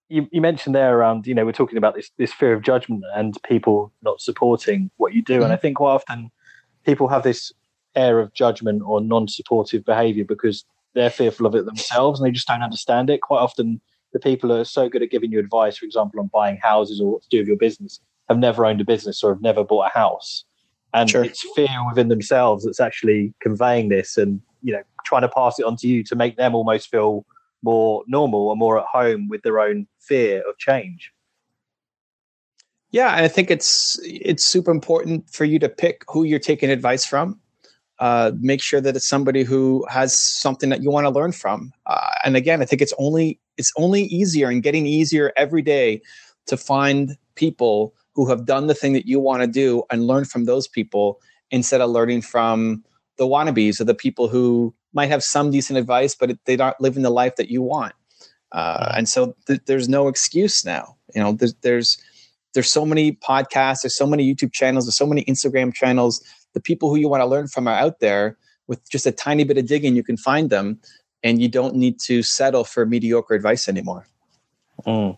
you, 0.09 0.27
you 0.31 0.42
mentioned 0.42 0.75
there 0.75 0.97
around, 0.97 1.25
you 1.25 1.33
know, 1.33 1.45
we're 1.45 1.51
talking 1.51 1.77
about 1.77 1.95
this 1.95 2.12
this 2.18 2.31
fear 2.31 2.53
of 2.53 2.62
judgment 2.62 3.03
and 3.15 3.38
people 3.44 3.92
not 4.03 4.21
supporting 4.21 4.92
what 4.97 5.13
you 5.13 5.21
do. 5.21 5.36
Mm-hmm. 5.36 5.44
And 5.44 5.53
I 5.53 5.56
think 5.56 5.77
quite 5.77 5.92
often 5.92 6.31
people 6.86 7.07
have 7.07 7.24
this 7.24 7.51
air 7.95 8.19
of 8.19 8.33
judgment 8.33 8.81
or 8.86 9.01
non-supportive 9.01 9.86
behavior 9.86 10.25
because 10.25 10.65
they're 10.94 11.09
fearful 11.09 11.45
of 11.45 11.56
it 11.56 11.65
themselves 11.65 12.19
and 12.19 12.27
they 12.27 12.31
just 12.31 12.47
don't 12.47 12.63
understand 12.63 13.09
it. 13.09 13.21
Quite 13.21 13.39
often 13.39 13.81
the 14.13 14.19
people 14.19 14.50
who 14.50 14.56
are 14.56 14.65
so 14.65 14.88
good 14.89 15.03
at 15.03 15.12
giving 15.12 15.31
you 15.31 15.39
advice, 15.39 15.77
for 15.77 15.86
example, 15.86 16.19
on 16.19 16.30
buying 16.33 16.57
houses 16.62 17.01
or 17.01 17.12
what 17.12 17.21
to 17.24 17.30
do 17.30 17.39
with 17.39 17.47
your 17.47 17.57
business, 17.57 18.00
have 18.30 18.38
never 18.38 18.65
owned 18.65 18.81
a 18.81 18.86
business 18.86 19.24
or 19.24 19.33
have 19.33 19.42
never 19.42 19.63
bought 19.63 19.92
a 19.94 19.97
house. 19.97 20.45
And 20.94 21.09
sure. 21.09 21.25
it's 21.25 21.45
fear 21.53 21.68
within 21.89 22.07
themselves 22.07 22.63
that's 22.63 22.80
actually 22.80 23.33
conveying 23.42 23.89
this 23.89 24.18
and, 24.18 24.42
you 24.63 24.71
know, 24.71 24.83
trying 25.06 25.24
to 25.24 25.30
pass 25.30 25.59
it 25.59 25.65
on 25.65 25.75
to 25.77 25.88
you 25.88 26.03
to 26.06 26.15
make 26.15 26.38
them 26.38 26.56
almost 26.56 26.89
feel 26.89 27.25
more 27.62 28.03
normal 28.07 28.47
or 28.47 28.56
more 28.56 28.80
at 28.80 28.86
home 28.86 29.27
with 29.27 29.42
their 29.42 29.59
own 29.59 29.88
fear 30.00 30.42
of 30.47 30.57
change. 30.57 31.12
Yeah, 32.92 33.13
I 33.13 33.27
think 33.27 33.51
it's 33.51 34.00
it's 34.03 34.45
super 34.45 34.71
important 34.71 35.30
for 35.30 35.44
you 35.44 35.59
to 35.59 35.68
pick 35.68 36.04
who 36.07 36.23
you're 36.23 36.40
taking 36.40 36.69
advice 36.69 37.06
from. 37.06 37.42
Uh, 37.99 38.31
make 38.40 38.61
sure 38.61 38.81
that 38.81 38.95
it's 38.95 39.07
somebody 39.07 39.44
who 39.44 39.85
has 39.90 40.21
something 40.21 40.69
that 40.69 40.83
you 40.83 40.92
want 40.92 41.06
to 41.06 41.09
learn 41.09 41.31
from. 41.31 41.71
Uh, 41.85 42.11
and 42.25 42.35
again, 42.35 42.61
I 42.61 42.66
think 42.66 42.81
it's 42.81 42.94
only 42.97 43.40
it's 43.57 43.71
only 43.78 44.04
easier 44.04 44.49
and 44.49 44.61
getting 44.61 44.85
easier 44.85 45.31
every 45.37 45.61
day 45.61 46.02
to 46.47 46.57
find 46.57 47.18
people 47.35 47.94
who 48.14 48.28
have 48.28 48.45
done 48.45 48.68
the 48.68 48.73
thing 48.73 48.94
that 48.94 49.06
you 49.06 49.19
want 49.19 49.42
to 49.42 49.47
do 49.47 49.83
and 49.90 50.07
learn 50.07 50.25
from 50.25 50.45
those 50.45 50.68
people 50.68 51.21
instead 51.52 51.81
of 51.81 51.90
learning 51.90 52.21
from 52.21 52.83
the 53.18 53.25
wannabes 53.25 53.80
or 53.80 53.85
the 53.85 53.95
people 53.95 54.28
who 54.28 54.73
might 54.94 55.07
have 55.07 55.23
some 55.23 55.52
decent 55.52 55.78
advice, 55.78 56.16
but 56.16 56.37
they 56.45 56.57
aren't 56.57 56.80
living 56.81 57.04
the 57.04 57.09
life 57.09 57.35
that 57.35 57.49
you 57.49 57.61
want. 57.61 57.94
Uh, 58.52 58.94
and 58.95 59.07
so 59.07 59.35
th- 59.47 59.61
there's 59.68 59.90
no 59.90 60.07
excuse 60.07 60.66
now. 60.66 60.95
You 61.14 61.21
know, 61.21 61.33
there's, 61.33 61.54
there's 61.56 61.97
there's 62.54 62.71
so 62.71 62.85
many 62.85 63.11
podcasts, 63.11 63.81
there's 63.81 63.95
so 63.95 64.07
many 64.07 64.33
YouTube 64.33 64.54
channels, 64.54 64.85
there's 64.85 64.97
so 64.97 65.06
many 65.06 65.25
Instagram 65.25 65.73
channels. 65.73 66.23
The 66.56 66.59
people 66.59 66.90
who 66.90 66.95
you 66.95 67.07
want 67.07 67.21
to 67.21 67.28
learn 67.28 67.47
from 67.47 67.68
are 67.68 67.78
out 67.78 68.00
there. 68.00 68.38
With 68.68 68.90
just 68.90 69.06
a 69.06 69.12
tiny 69.12 69.44
bit 69.44 69.59
of 69.59 69.68
digging, 69.68 69.95
you 69.95 70.02
can 70.02 70.18
find 70.18 70.50
them, 70.50 70.80
and 71.24 71.40
you 71.40 71.47
don't 71.47 71.76
need 71.76 72.00
to 72.00 72.24
settle 72.24 72.64
for 72.64 72.83
mediocre 72.88 73.35
advice 73.35 73.69
anymore. 73.69 74.07
Mm. 74.88 75.16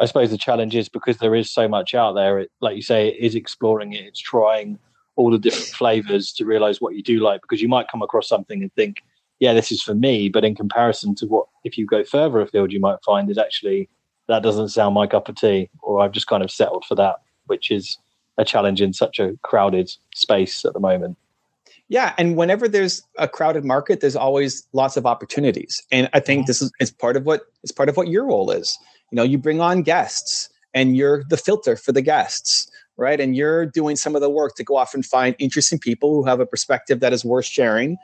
I 0.00 0.06
suppose 0.06 0.30
the 0.30 0.38
challenge 0.38 0.74
is 0.74 0.88
because 0.88 1.18
there 1.18 1.34
is 1.34 1.50
so 1.50 1.68
much 1.68 1.94
out 1.94 2.14
there. 2.14 2.38
It, 2.38 2.50
like 2.62 2.76
you 2.76 2.82
say, 2.82 3.08
it 3.08 3.18
is 3.18 3.34
exploring 3.34 3.92
it. 3.92 4.06
It's 4.06 4.20
trying 4.20 4.78
all 5.16 5.30
the 5.30 5.38
different 5.38 5.68
flavors 5.68 6.32
to 6.34 6.44
realize 6.44 6.80
what 6.80 6.94
you 6.94 7.02
do 7.02 7.20
like 7.20 7.40
because 7.40 7.60
you 7.60 7.68
might 7.68 7.88
come 7.88 8.02
across 8.02 8.28
something 8.28 8.62
and 8.62 8.72
think 8.74 9.02
yeah 9.40 9.52
this 9.52 9.72
is 9.72 9.82
for 9.82 9.94
me 9.94 10.28
but 10.28 10.44
in 10.44 10.54
comparison 10.54 11.14
to 11.14 11.26
what 11.26 11.46
if 11.64 11.76
you 11.76 11.86
go 11.86 12.04
further 12.04 12.40
afield 12.40 12.70
you 12.70 12.80
might 12.80 13.02
find 13.04 13.30
is 13.30 13.38
actually 13.38 13.88
that 14.28 14.42
doesn't 14.42 14.68
sound 14.68 14.94
my 14.94 15.06
cup 15.06 15.28
of 15.28 15.34
tea 15.34 15.68
or 15.82 16.00
i've 16.00 16.12
just 16.12 16.26
kind 16.26 16.44
of 16.44 16.50
settled 16.50 16.84
for 16.84 16.94
that 16.94 17.16
which 17.46 17.70
is 17.70 17.98
a 18.38 18.44
challenge 18.44 18.80
in 18.80 18.92
such 18.92 19.18
a 19.18 19.36
crowded 19.42 19.90
space 20.14 20.64
at 20.64 20.72
the 20.72 20.80
moment 20.80 21.16
yeah 21.88 22.14
and 22.18 22.36
whenever 22.36 22.68
there's 22.68 23.02
a 23.18 23.28
crowded 23.28 23.64
market 23.64 24.00
there's 24.00 24.16
always 24.16 24.66
lots 24.72 24.96
of 24.96 25.06
opportunities 25.06 25.82
and 25.90 26.08
i 26.12 26.20
think 26.20 26.46
this 26.46 26.60
is, 26.62 26.70
is 26.80 26.90
part 26.90 27.16
of 27.16 27.24
what 27.24 27.42
is 27.62 27.72
part 27.72 27.88
of 27.88 27.96
what 27.96 28.08
your 28.08 28.24
role 28.24 28.50
is 28.50 28.78
you 29.10 29.16
know 29.16 29.22
you 29.22 29.38
bring 29.38 29.60
on 29.60 29.82
guests 29.82 30.48
and 30.74 30.96
you're 30.96 31.24
the 31.28 31.36
filter 31.36 31.76
for 31.76 31.92
the 31.92 32.02
guests 32.02 32.70
right? 32.96 33.20
And 33.20 33.36
you're 33.36 33.66
doing 33.66 33.96
some 33.96 34.14
of 34.14 34.20
the 34.20 34.30
work 34.30 34.54
to 34.56 34.64
go 34.64 34.76
off 34.76 34.94
and 34.94 35.04
find 35.04 35.36
interesting 35.38 35.78
people 35.78 36.14
who 36.14 36.24
have 36.24 36.40
a 36.40 36.46
perspective 36.46 37.00
that 37.00 37.12
is 37.12 37.24
worth 37.24 37.44
sharing, 37.44 37.98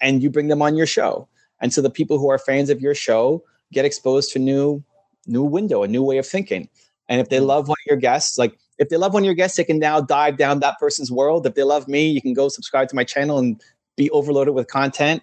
and 0.00 0.22
you 0.22 0.30
bring 0.30 0.48
them 0.48 0.62
on 0.62 0.76
your 0.76 0.86
show. 0.86 1.28
And 1.60 1.72
so 1.72 1.80
the 1.80 1.90
people 1.90 2.18
who 2.18 2.28
are 2.28 2.38
fans 2.38 2.70
of 2.70 2.80
your 2.80 2.94
show 2.94 3.44
get 3.72 3.84
exposed 3.84 4.32
to 4.32 4.38
new 4.38 4.82
new 5.26 5.44
window, 5.44 5.84
a 5.84 5.88
new 5.88 6.02
way 6.02 6.18
of 6.18 6.26
thinking. 6.26 6.68
And 7.08 7.20
if 7.20 7.28
they 7.28 7.38
mm. 7.38 7.46
love 7.46 7.68
one 7.68 7.76
of 7.86 7.90
your 7.90 7.96
guests, 7.96 8.38
like 8.38 8.58
if 8.78 8.88
they 8.88 8.96
love 8.96 9.14
one 9.14 9.22
of 9.22 9.26
your 9.26 9.34
guests, 9.34 9.56
they 9.56 9.64
can 9.64 9.78
now 9.78 10.00
dive 10.00 10.36
down 10.36 10.60
that 10.60 10.78
person's 10.78 11.10
world. 11.10 11.46
If 11.46 11.54
they 11.54 11.62
love 11.62 11.88
me, 11.88 12.08
you 12.08 12.20
can 12.20 12.34
go 12.34 12.48
subscribe 12.48 12.88
to 12.88 12.96
my 12.96 13.04
channel 13.04 13.38
and 13.38 13.60
be 13.96 14.10
overloaded 14.10 14.54
with 14.54 14.68
content. 14.68 15.22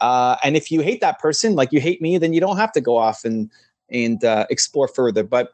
Uh, 0.00 0.36
and 0.44 0.56
if 0.56 0.70
you 0.70 0.80
hate 0.80 1.00
that 1.00 1.18
person, 1.18 1.54
like 1.54 1.72
you 1.72 1.80
hate 1.80 2.00
me, 2.00 2.18
then 2.18 2.32
you 2.32 2.40
don't 2.40 2.58
have 2.58 2.72
to 2.72 2.80
go 2.80 2.96
off 2.96 3.24
and 3.24 3.50
and 3.88 4.24
uh, 4.24 4.46
explore 4.50 4.88
further. 4.88 5.22
But 5.22 5.52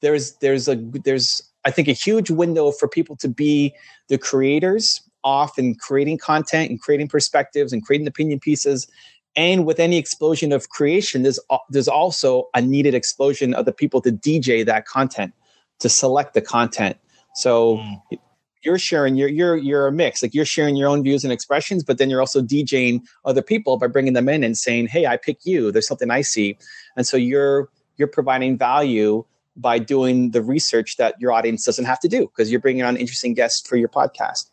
there's 0.00 0.34
there's 0.36 0.68
a 0.68 0.76
there's 1.04 1.42
I 1.64 1.70
think 1.70 1.88
a 1.88 1.92
huge 1.92 2.30
window 2.30 2.70
for 2.70 2.88
people 2.88 3.16
to 3.16 3.28
be 3.28 3.74
the 4.08 4.18
creators 4.18 5.00
off 5.24 5.56
and 5.56 5.78
creating 5.78 6.18
content 6.18 6.70
and 6.70 6.80
creating 6.80 7.08
perspectives 7.08 7.72
and 7.72 7.84
creating 7.84 8.06
opinion 8.06 8.40
pieces. 8.40 8.88
And 9.36 9.64
with 9.64 9.80
any 9.80 9.96
explosion 9.96 10.52
of 10.52 10.68
creation, 10.68 11.22
there's 11.22 11.40
there's 11.70 11.88
also 11.88 12.48
a 12.54 12.60
needed 12.60 12.94
explosion 12.94 13.54
of 13.54 13.64
the 13.64 13.72
people 13.72 14.00
to 14.02 14.12
DJ 14.12 14.66
that 14.66 14.86
content, 14.86 15.32
to 15.82 15.88
select 15.88 16.34
the 16.34 16.40
content. 16.40 16.96
So 17.34 17.76
mm. 17.76 18.18
you're 18.62 18.78
sharing 18.78 19.16
you're 19.16 19.28
you're 19.28 19.56
you're 19.56 19.86
a 19.86 19.92
mix. 19.92 20.22
Like 20.22 20.34
you're 20.34 20.44
sharing 20.44 20.76
your 20.76 20.88
own 20.88 21.02
views 21.02 21.24
and 21.24 21.32
expressions, 21.32 21.84
but 21.84 21.98
then 21.98 22.08
you're 22.08 22.20
also 22.20 22.40
DJing 22.40 23.02
other 23.24 23.42
people 23.42 23.76
by 23.76 23.88
bringing 23.88 24.14
them 24.14 24.28
in 24.28 24.42
and 24.44 24.56
saying, 24.56 24.86
"Hey, 24.86 25.06
I 25.06 25.16
pick 25.16 25.44
you. 25.44 25.70
There's 25.70 25.86
something 25.86 26.10
I 26.10 26.22
see," 26.22 26.56
and 26.96 27.06
so 27.06 27.16
you're 27.16 27.68
you're 27.96 28.08
providing 28.08 28.56
value 28.56 29.24
by 29.56 29.78
doing 29.78 30.30
the 30.30 30.42
research 30.42 30.96
that 30.96 31.14
your 31.20 31.32
audience 31.32 31.64
doesn't 31.64 31.84
have 31.84 32.00
to 32.00 32.08
do 32.08 32.20
because 32.28 32.50
you're 32.50 32.60
bringing 32.60 32.82
on 32.82 32.96
interesting 32.96 33.34
guests 33.34 33.68
for 33.68 33.76
your 33.76 33.88
podcast. 33.88 34.48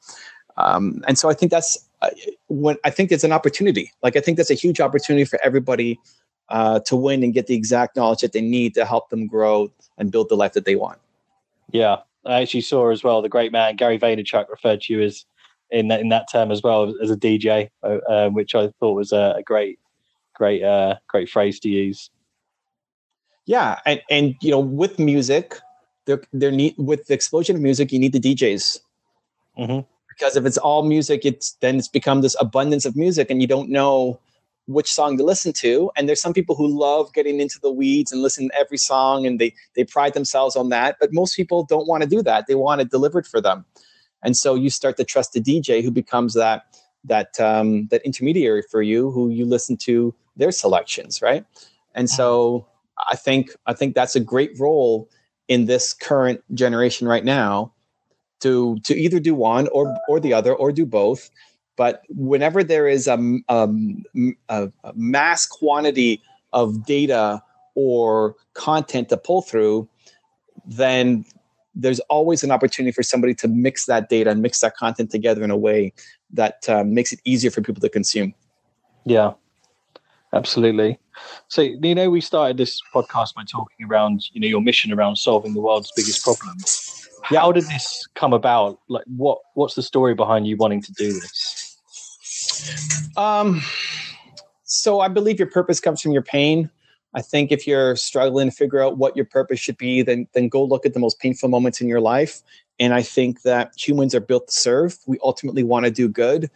Um, 0.58 1.02
and 1.08 1.18
so 1.18 1.30
I 1.30 1.34
think 1.34 1.52
that's 1.52 1.78
uh, 2.02 2.10
when 2.48 2.76
I 2.84 2.90
think 2.90 3.12
it's 3.12 3.24
an 3.24 3.32
opportunity. 3.32 3.92
Like 4.04 4.18
I 4.18 4.20
think 4.20 4.38
that's 4.38 4.52
a 4.52 4.56
huge 4.56 4.82
opportunity 4.82 5.26
for 5.26 5.40
everybody 5.44 6.00
uh, 6.50 6.80
to 6.82 6.96
win 6.96 7.24
and 7.24 7.34
get 7.34 7.48
the 7.48 7.56
exact 7.56 7.96
knowledge 7.96 8.22
that 8.22 8.34
they 8.34 8.42
need 8.42 8.74
to 8.74 8.86
help 8.86 9.10
them 9.10 9.28
grow 9.28 9.72
and 9.98 10.12
build 10.12 10.30
the 10.30 10.36
life 10.36 10.54
that 10.54 10.66
they 10.66 10.76
want. 10.76 11.00
Yeah, 11.72 11.98
I 12.26 12.42
actually 12.42 12.62
saw 12.62 12.90
as 12.90 13.04
well 13.04 13.22
the 13.22 13.30
great 13.30 13.52
man 13.52 13.76
Gary 13.76 14.00
Vaynerchuk 14.00 14.50
referred 14.50 14.82
to 14.82 14.94
you 14.94 15.02
as 15.02 15.26
in 15.72 15.88
that 15.90 16.00
in 16.02 16.10
that 16.10 16.28
term 16.32 16.52
as 16.52 16.64
well 16.64 16.94
as 17.02 17.12
a 17.12 17.18
DJ, 17.18 17.70
uh, 17.84 17.98
uh, 18.10 18.30
which 18.30 18.56
I 18.56 18.70
thought 18.80 18.94
was 18.94 19.12
a, 19.12 19.36
a 19.38 19.44
great, 19.44 19.80
great, 20.34 20.64
uh, 20.64 20.96
great 21.08 21.30
phrase 21.30 21.60
to 21.62 21.70
use. 21.70 22.10
Yeah, 23.46 23.80
and 23.86 24.02
and 24.10 24.36
you 24.42 24.52
know, 24.52 24.60
with 24.60 25.00
music, 25.00 25.58
there 26.06 26.22
there 26.34 26.52
need 26.52 26.76
with 26.78 27.08
the 27.08 27.14
explosion 27.14 27.56
of 27.56 27.62
music, 27.62 27.92
you 27.92 28.00
need 28.00 28.14
the 28.14 28.20
DJs. 28.20 28.80
Mm-hmm. 29.58 29.80
Because 30.10 30.36
if 30.36 30.46
it's 30.46 30.58
all 30.58 30.84
music, 30.84 31.22
it's 31.24 31.54
then 31.62 31.78
it's 31.78 31.88
become 31.88 32.22
this 32.22 32.36
abundance 32.40 32.86
of 32.86 32.96
music, 32.96 33.30
and 33.30 33.42
you 33.42 33.48
don't 33.48 33.70
know 33.70 34.20
which 34.70 34.92
song 34.92 35.18
to 35.18 35.24
listen 35.24 35.52
to. 35.52 35.92
And 35.96 36.08
there's 36.08 36.22
some 36.22 36.34
people 36.34 36.56
who 36.56 36.68
love 36.68 37.12
getting 37.14 37.40
into 37.40 37.60
the 37.60 37.72
weeds 37.72 38.12
and 38.12 38.22
listen 38.22 38.50
to 38.50 38.56
every 38.56 38.78
song, 38.78 39.26
and 39.26 39.40
they 39.40 39.54
they 39.76 39.84
pride 39.84 40.14
themselves 40.14 40.56
on 40.56 40.70
that. 40.70 40.98
But 41.00 41.14
most 41.14 41.36
people 41.36 41.64
don't 41.64 41.88
want 41.88 42.04
to 42.04 42.10
do 42.10 42.22
that; 42.24 42.46
they 42.48 42.56
want 42.56 42.82
it 42.82 42.92
delivered 42.92 43.28
for 43.28 43.42
them. 43.42 43.66
And 44.22 44.36
so 44.36 44.56
you 44.56 44.70
start 44.70 44.98
to 44.98 45.04
trust 45.04 45.34
the 45.34 45.42
DJ, 45.42 45.84
who 45.84 45.92
becomes 45.92 46.34
that 46.36 46.64
that 47.04 47.40
um, 47.40 47.88
that 47.88 48.02
intermediary 48.04 48.64
for 48.70 48.82
you, 48.82 49.12
who 49.12 49.30
you 49.30 49.46
listen 49.46 49.78
to 49.78 50.14
their 50.36 50.52
selections, 50.52 51.22
right? 51.22 51.46
And 51.96 52.10
so 52.10 52.68
I 53.12 53.16
think 53.16 53.52
I 53.66 53.74
think 53.74 53.96
that's 53.96 54.16
a 54.16 54.20
great 54.20 54.58
role 54.60 55.10
in 55.48 55.66
this 55.66 55.94
current 55.94 56.42
generation 56.54 57.08
right 57.08 57.26
now 57.26 57.74
to 58.42 58.78
to 58.84 58.96
either 58.96 59.20
do 59.20 59.34
one 59.34 59.68
or 59.70 59.98
or 60.08 60.20
the 60.20 60.34
other 60.34 60.54
or 60.54 60.72
do 60.72 60.86
both. 60.86 61.30
But 61.80 62.04
whenever 62.10 62.62
there 62.62 62.90
is 62.90 63.08
a, 63.08 63.18
a, 63.48 63.70
a 64.50 64.70
mass 64.96 65.46
quantity 65.46 66.22
of 66.52 66.86
data 66.86 67.42
or 67.74 68.36
content 68.54 69.08
to 69.08 69.16
pull 69.16 69.42
through, 69.42 69.88
then 70.66 71.24
there's 71.74 72.02
always 72.02 72.44
an 72.44 72.52
opportunity 72.52 72.92
for 72.92 73.02
somebody 73.02 73.34
to 73.36 73.48
mix 73.48 73.86
that 73.86 74.10
data 74.10 74.30
and 74.30 74.42
mix 74.42 74.60
that 74.60 74.76
content 74.76 75.10
together 75.10 75.42
in 75.42 75.52
a 75.52 75.56
way 75.56 75.94
that 76.34 76.68
uh, 76.68 76.84
makes 76.84 77.14
it 77.14 77.22
easier 77.24 77.50
for 77.50 77.62
people 77.62 77.80
to 77.80 77.88
consume. 77.88 78.34
Yeah, 79.06 79.32
absolutely. 80.34 81.00
So 81.48 81.62
you 81.62 81.96
know, 81.96 82.10
we 82.10 82.20
started 82.20 82.58
this 82.58 82.82
podcast 82.94 83.36
by 83.36 83.44
talking 83.50 83.88
around 83.90 84.26
you 84.34 84.42
know 84.42 84.48
your 84.48 84.62
mission 84.62 84.92
around 84.92 85.16
solving 85.16 85.54
the 85.54 85.62
world's 85.62 85.94
biggest 85.96 86.26
problems. 86.26 87.08
Yeah. 87.32 87.40
How 87.40 87.54
did 87.54 87.64
this 87.68 88.06
come 88.16 88.34
about? 88.34 88.80
Like, 88.90 89.06
what 89.16 89.40
what's 89.54 89.76
the 89.76 89.84
story 89.84 90.14
behind 90.14 90.46
you 90.46 90.58
wanting 90.58 90.82
to 90.82 90.92
do 90.92 91.14
this? 91.14 91.49
Um, 93.18 93.62
so 94.64 95.00
I 95.00 95.08
believe 95.08 95.40
your 95.40 95.50
purpose 95.50 95.80
comes 95.80 96.02
from 96.02 96.12
your 96.12 96.22
pain. 96.22 96.70
I 97.14 97.22
think 97.22 97.52
if 97.52 97.66
you're 97.66 97.96
struggling 97.96 98.50
to 98.50 98.56
figure 98.56 98.82
out 98.82 98.98
what 98.98 99.16
your 99.16 99.26
purpose 99.26 99.60
should 99.60 99.78
be, 99.78 100.02
then 100.04 100.28
then 100.34 100.48
go 100.48 100.64
look 100.64 100.86
at 100.86 100.94
the 100.94 101.00
most 101.00 101.20
painful 101.20 101.50
moments 101.50 101.82
in 101.82 101.88
your 101.88 102.02
life. 102.02 102.42
And 102.80 102.94
I 102.94 103.02
think 103.02 103.42
that 103.42 103.74
humans 103.76 104.14
are 104.14 104.22
built 104.22 104.48
to 104.48 104.54
serve. 104.54 104.98
We 105.08 105.18
ultimately 105.24 105.64
want 105.64 105.86
to 105.86 105.92
do 105.92 106.08
good. 106.08 106.50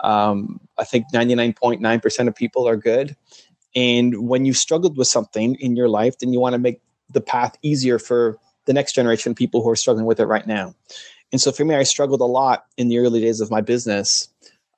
Um, 0.00 0.60
I 0.78 0.84
think 0.84 1.06
99.9% 1.12 2.28
of 2.28 2.34
people 2.34 2.66
are 2.68 2.76
good. 2.76 3.16
And 3.74 4.28
when 4.28 4.44
you 4.44 4.52
struggled 4.52 4.96
with 4.96 5.08
something 5.08 5.54
in 5.56 5.76
your 5.76 5.88
life, 5.88 6.18
then 6.18 6.32
you 6.32 6.40
want 6.40 6.54
to 6.54 6.58
make 6.58 6.80
the 7.08 7.20
path 7.20 7.56
easier 7.62 7.98
for 7.98 8.38
the 8.66 8.72
next 8.72 8.94
generation 8.94 9.30
of 9.30 9.36
people 9.36 9.62
who 9.62 9.70
are 9.70 9.76
struggling 9.76 10.06
with 10.06 10.20
it 10.20 10.26
right 10.26 10.46
now. 10.46 10.74
And 11.32 11.40
so 11.40 11.52
for 11.52 11.64
me, 11.64 11.74
I 11.74 11.84
struggled 11.84 12.20
a 12.20 12.24
lot 12.24 12.66
in 12.76 12.88
the 12.88 12.98
early 12.98 13.20
days 13.20 13.40
of 13.40 13.50
my 13.50 13.60
business. 13.60 14.28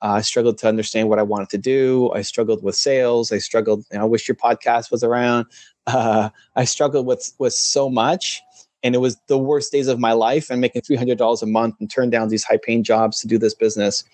Uh, 0.03 0.15
I 0.15 0.21
struggled 0.21 0.57
to 0.59 0.67
understand 0.67 1.09
what 1.09 1.17
I 1.17 1.23
wanted 1.23 1.49
to 1.49 1.57
do. 1.57 2.11
I 2.11 2.21
struggled 2.21 2.61
with 2.61 2.75
sales. 2.75 3.31
I 3.31 3.37
struggled. 3.37 3.85
You 3.91 3.97
know, 3.97 4.03
I 4.03 4.07
wish 4.07 4.27
your 4.27 4.35
podcast 4.35 4.91
was 4.91 5.03
around. 5.03 5.45
Uh, 5.85 6.29
I 6.55 6.63
struggled 6.63 7.05
with 7.05 7.33
with 7.39 7.51
so 7.51 7.89
much, 7.89 8.41
and 8.83 8.95
it 8.95 8.99
was 8.99 9.17
the 9.27 9.37
worst 9.37 9.69
days 9.73 9.89
of 9.89 9.99
my 9.99 10.13
life. 10.13 10.49
And 10.49 10.61
making 10.61 10.83
three 10.83 10.95
hundred 10.95 11.17
dollars 11.17 11.41
a 11.41 11.45
month 11.45 11.75
and 11.81 11.91
turned 11.91 12.13
down 12.13 12.29
these 12.29 12.45
high 12.45 12.55
paying 12.55 12.85
jobs 12.85 13.19
to 13.19 13.27
do 13.27 13.37
this 13.37 13.53
business. 13.53 14.05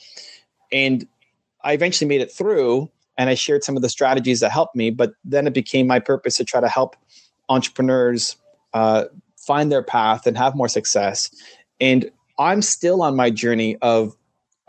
And 0.72 1.08
I 1.64 1.74
eventually 1.74 2.08
made 2.08 2.22
it 2.22 2.32
through 2.32 2.90
and 3.20 3.30
I 3.30 3.36
shared 3.36 3.64
some 3.64 3.76
of 3.76 3.82
the 3.82 3.90
strategies 3.90 4.40
that 4.40 4.52
helped 4.52 4.76
me. 4.76 4.90
But 4.92 5.12
then 5.26 5.46
it 5.46 5.54
became 5.54 5.86
my 5.86 6.00
purpose 6.00 6.38
to 6.38 6.46
try 6.46 6.62
to 6.62 6.70
help 6.70 6.96
entrepreneurs 7.50 8.38
uh, 8.74 9.06
find 9.38 9.72
their 9.72 9.84
path 9.84 10.26
and 10.26 10.38
have 10.38 10.56
more 10.56 10.70
success. 10.70 11.30
And 11.82 12.10
I'm 12.40 12.62
still 12.62 13.02
on 13.02 13.18
my 13.18 13.30
journey 13.30 13.76
of 13.82 14.16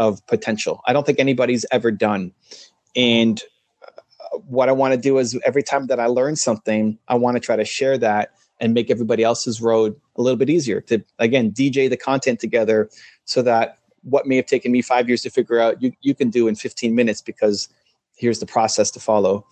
of 0.00 0.26
potential. 0.26 0.80
I 0.86 0.92
don't 0.92 1.06
think 1.06 1.20
anybody's 1.20 1.64
ever 1.70 1.92
done. 1.92 2.32
And 2.96 3.40
uh, 3.86 4.38
what 4.38 4.68
I 4.68 4.72
want 4.72 4.94
to 4.94 4.98
do 4.98 5.18
is 5.18 5.38
every 5.44 5.62
time 5.62 5.86
that 5.86 6.00
I 6.00 6.06
learn 6.06 6.34
something, 6.34 6.98
I 7.06 7.14
want 7.14 7.36
to 7.36 7.40
try 7.40 7.54
to 7.54 7.64
share 7.64 7.96
that 7.98 8.32
and 8.58 8.74
make 8.74 8.90
everybody 8.90 9.22
else's 9.22 9.60
road 9.60 9.94
a 10.16 10.22
little 10.22 10.38
bit 10.38 10.50
easier 10.50 10.80
to 10.82 11.02
again 11.18 11.52
DJ 11.52 11.88
the 11.88 11.96
content 11.96 12.40
together 12.40 12.90
so 13.24 13.42
that 13.42 13.78
what 14.02 14.26
may 14.26 14.36
have 14.36 14.46
taken 14.46 14.72
me 14.72 14.82
five 14.82 15.06
years 15.08 15.22
to 15.22 15.30
figure 15.30 15.60
out 15.60 15.80
you, 15.82 15.92
you 16.00 16.14
can 16.14 16.30
do 16.30 16.48
in 16.48 16.54
15 16.54 16.94
minutes 16.94 17.20
because 17.20 17.68
here's 18.16 18.40
the 18.40 18.46
process 18.46 18.90
to 18.90 19.00
follow. 19.00 19.46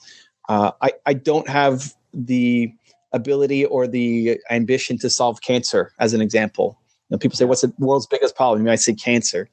Uh, 0.49 0.73
I, 0.81 0.93
I 1.05 1.13
don't 1.13 1.49
have 1.49 1.95
the 2.15 2.73
ability 3.13 3.67
or 3.67 3.87
the 3.87 4.39
ambition 4.51 4.99
to 4.99 5.11
solve 5.11 5.43
cancer, 5.43 5.93
as 5.99 6.15
an 6.15 6.23
example. 6.23 6.79
You 7.09 7.15
know, 7.15 7.19
people 7.19 7.37
say, 7.37 7.45
"What's 7.45 7.61
the 7.61 7.73
world's 7.79 8.07
biggest 8.07 8.35
problem?" 8.37 8.61
You 8.61 8.67
might 8.67 8.81
say 8.81 8.95
cancer. 8.95 9.49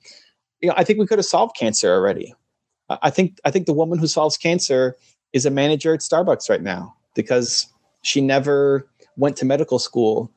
You 0.65 0.71
know, 0.71 0.75
I 0.77 0.83
think 0.83 0.97
we 0.97 1.05
could 1.05 1.19
have 1.19 1.25
solved 1.25 1.55
cancer 1.55 1.93
already. 1.93 2.33
I 2.89 3.11
think 3.11 3.39
I 3.45 3.51
think 3.51 3.67
the 3.67 3.73
woman 3.73 3.99
who 3.99 4.07
solves 4.07 4.35
cancer 4.35 4.95
is 5.31 5.45
a 5.45 5.51
manager 5.51 5.93
at 5.93 5.99
Starbucks 5.99 6.49
right 6.49 6.61
now 6.61 6.95
because 7.13 7.67
she 8.01 8.19
never 8.19 8.87
went 9.15 9.37
to 9.37 9.45
medical 9.45 9.77
school, 9.77 10.31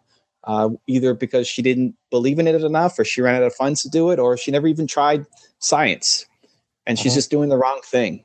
uh, 0.44 0.68
either 0.86 1.14
because 1.14 1.48
she 1.48 1.62
didn't 1.62 1.94
believe 2.10 2.38
in 2.38 2.46
it 2.46 2.62
enough, 2.62 2.98
or 2.98 3.04
she 3.04 3.22
ran 3.22 3.36
out 3.36 3.42
of 3.42 3.54
funds 3.54 3.82
to 3.82 3.88
do 3.88 4.10
it, 4.10 4.18
or 4.18 4.36
she 4.36 4.50
never 4.50 4.66
even 4.66 4.86
tried 4.86 5.24
science, 5.60 6.26
and 6.86 6.98
she's 6.98 7.12
uh-huh. 7.12 7.16
just 7.16 7.30
doing 7.30 7.48
the 7.48 7.56
wrong 7.56 7.80
thing 7.84 8.22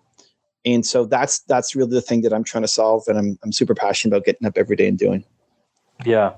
and 0.65 0.85
so 0.85 1.05
that's 1.05 1.39
that's 1.41 1.75
really 1.75 1.91
the 1.91 2.01
thing 2.01 2.21
that 2.21 2.33
i'm 2.33 2.43
trying 2.43 2.61
to 2.61 2.69
solve 2.69 3.03
and 3.07 3.17
i'm, 3.17 3.37
I'm 3.43 3.51
super 3.51 3.75
passionate 3.75 4.15
about 4.15 4.25
getting 4.25 4.47
up 4.47 4.57
every 4.57 4.77
day 4.77 4.87
and 4.87 4.97
doing 4.97 5.25
yeah 6.05 6.35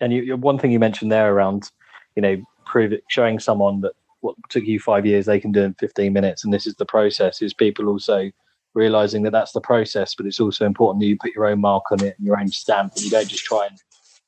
and 0.00 0.10
you, 0.10 0.36
one 0.38 0.58
thing 0.58 0.72
you 0.72 0.78
mentioned 0.78 1.12
there 1.12 1.30
around 1.34 1.70
you 2.16 2.22
know 2.22 2.42
prove 2.68 2.92
it, 2.92 3.02
showing 3.08 3.40
someone 3.40 3.80
that 3.80 3.92
what 4.20 4.36
took 4.48 4.64
you 4.64 4.80
five 4.80 5.06
years 5.06 5.26
they 5.26 5.40
can 5.40 5.52
do 5.52 5.62
in 5.62 5.74
15 5.74 6.12
minutes. 6.12 6.44
And 6.44 6.52
this 6.52 6.66
is 6.66 6.74
the 6.74 6.86
process 6.86 7.42
is 7.42 7.54
people 7.54 7.88
also 7.88 8.30
realizing 8.74 9.22
that 9.22 9.32
that's 9.32 9.52
the 9.52 9.60
process 9.60 10.14
but 10.14 10.26
it's 10.26 10.40
also 10.40 10.66
important 10.66 11.00
that 11.00 11.06
you 11.06 11.16
put 11.16 11.34
your 11.34 11.46
own 11.46 11.60
mark 11.60 11.84
on 11.90 12.04
it 12.04 12.14
and 12.16 12.26
your 12.26 12.38
own 12.38 12.48
stamp 12.48 12.92
and 12.94 13.02
you 13.02 13.10
don't 13.10 13.26
just 13.26 13.44
try 13.44 13.66
and 13.66 13.78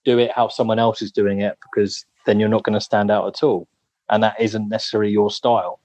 do 0.05 0.19
it 0.19 0.33
how 0.33 0.49
someone 0.49 0.79
else 0.79 1.03
is 1.03 1.13
doing 1.13 1.41
it 1.41 1.59
because 1.63 2.05
then 2.27 2.41
you're 2.41 2.49
not 2.49 2.65
going 2.65 2.75
to 2.75 2.81
stand 2.81 3.11
out 3.11 3.27
at 3.27 3.43
all. 3.43 3.69
And 4.09 4.23
that 4.23 4.41
isn't 4.41 4.69
necessarily 4.69 5.13
your 5.13 5.31
style 5.31 5.81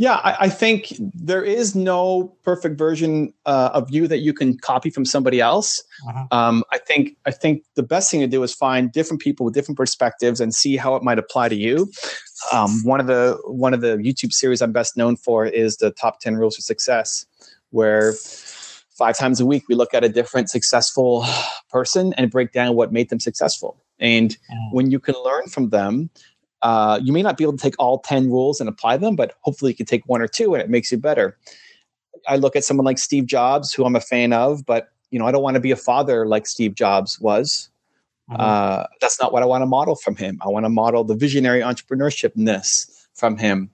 yeah, 0.00 0.14
I, 0.14 0.46
I, 0.46 0.48
think 0.48 0.94
there 0.98 1.44
is 1.44 1.74
no 1.74 2.34
perfect 2.42 2.78
version 2.78 3.34
uh, 3.44 3.68
of 3.74 3.90
you 3.90 4.08
that 4.08 4.20
you 4.20 4.32
can 4.32 4.56
copy 4.56 4.88
from 4.88 5.04
somebody 5.04 5.42
else. 5.42 5.84
Uh-huh. 6.08 6.24
Um, 6.30 6.64
I 6.72 6.78
think 6.78 7.18
I 7.26 7.30
think 7.30 7.64
the 7.74 7.82
best 7.82 8.10
thing 8.10 8.20
to 8.20 8.26
do 8.26 8.42
is 8.42 8.54
find 8.54 8.90
different 8.90 9.20
people 9.20 9.44
with 9.44 9.52
different 9.52 9.76
perspectives 9.76 10.40
and 10.40 10.54
see 10.54 10.78
how 10.78 10.96
it 10.96 11.02
might 11.02 11.18
apply 11.18 11.50
to 11.50 11.54
you. 11.54 11.92
Um, 12.50 12.80
one 12.82 12.98
of 12.98 13.08
the 13.08 13.38
one 13.44 13.74
of 13.74 13.82
the 13.82 13.98
YouTube 13.98 14.32
series 14.32 14.62
I'm 14.62 14.72
best 14.72 14.96
known 14.96 15.16
for 15.16 15.44
is 15.44 15.76
the 15.76 15.90
top 15.90 16.20
ten 16.20 16.34
rules 16.36 16.56
for 16.56 16.62
success, 16.62 17.26
where 17.68 18.14
five 18.96 19.18
times 19.18 19.38
a 19.38 19.44
week 19.44 19.64
we 19.68 19.74
look 19.74 19.92
at 19.92 20.02
a 20.02 20.08
different 20.08 20.48
successful 20.48 21.26
person 21.68 22.14
and 22.14 22.30
break 22.30 22.52
down 22.52 22.74
what 22.74 22.90
made 22.90 23.10
them 23.10 23.20
successful 23.20 23.76
and 23.98 24.38
mm. 24.50 24.72
when 24.72 24.90
you 24.90 24.98
can 24.98 25.14
learn 25.22 25.46
from 25.46 25.68
them 25.68 26.10
uh, 26.62 27.00
you 27.02 27.12
may 27.12 27.22
not 27.22 27.36
be 27.36 27.44
able 27.44 27.56
to 27.56 27.62
take 27.62 27.74
all 27.78 28.00
10 28.00 28.30
rules 28.30 28.60
and 28.60 28.68
apply 28.68 28.96
them 28.96 29.16
but 29.16 29.34
hopefully 29.40 29.70
you 29.70 29.76
can 29.76 29.86
take 29.86 30.02
one 30.06 30.20
or 30.20 30.28
two 30.28 30.54
and 30.54 30.62
it 30.62 30.70
makes 30.70 30.90
you 30.92 30.98
better 30.98 31.38
i 32.28 32.36
look 32.36 32.56
at 32.56 32.64
someone 32.64 32.84
like 32.84 32.98
steve 32.98 33.26
jobs 33.26 33.72
who 33.72 33.84
i'm 33.84 33.96
a 33.96 34.00
fan 34.00 34.32
of 34.32 34.64
but 34.66 34.88
you 35.10 35.18
know 35.18 35.26
i 35.26 35.30
don't 35.30 35.42
want 35.42 35.54
to 35.54 35.60
be 35.60 35.70
a 35.70 35.76
father 35.76 36.26
like 36.26 36.46
steve 36.46 36.74
jobs 36.74 37.20
was 37.20 37.70
mm-hmm. 38.30 38.40
uh, 38.40 38.84
that's 39.00 39.20
not 39.20 39.32
what 39.32 39.42
i 39.42 39.46
want 39.46 39.62
to 39.62 39.66
model 39.66 39.96
from 39.96 40.16
him 40.16 40.38
i 40.44 40.48
want 40.48 40.64
to 40.64 40.70
model 40.70 41.04
the 41.04 41.14
visionary 41.14 41.60
entrepreneurshipness 41.60 43.06
from 43.14 43.36
him 43.36 43.70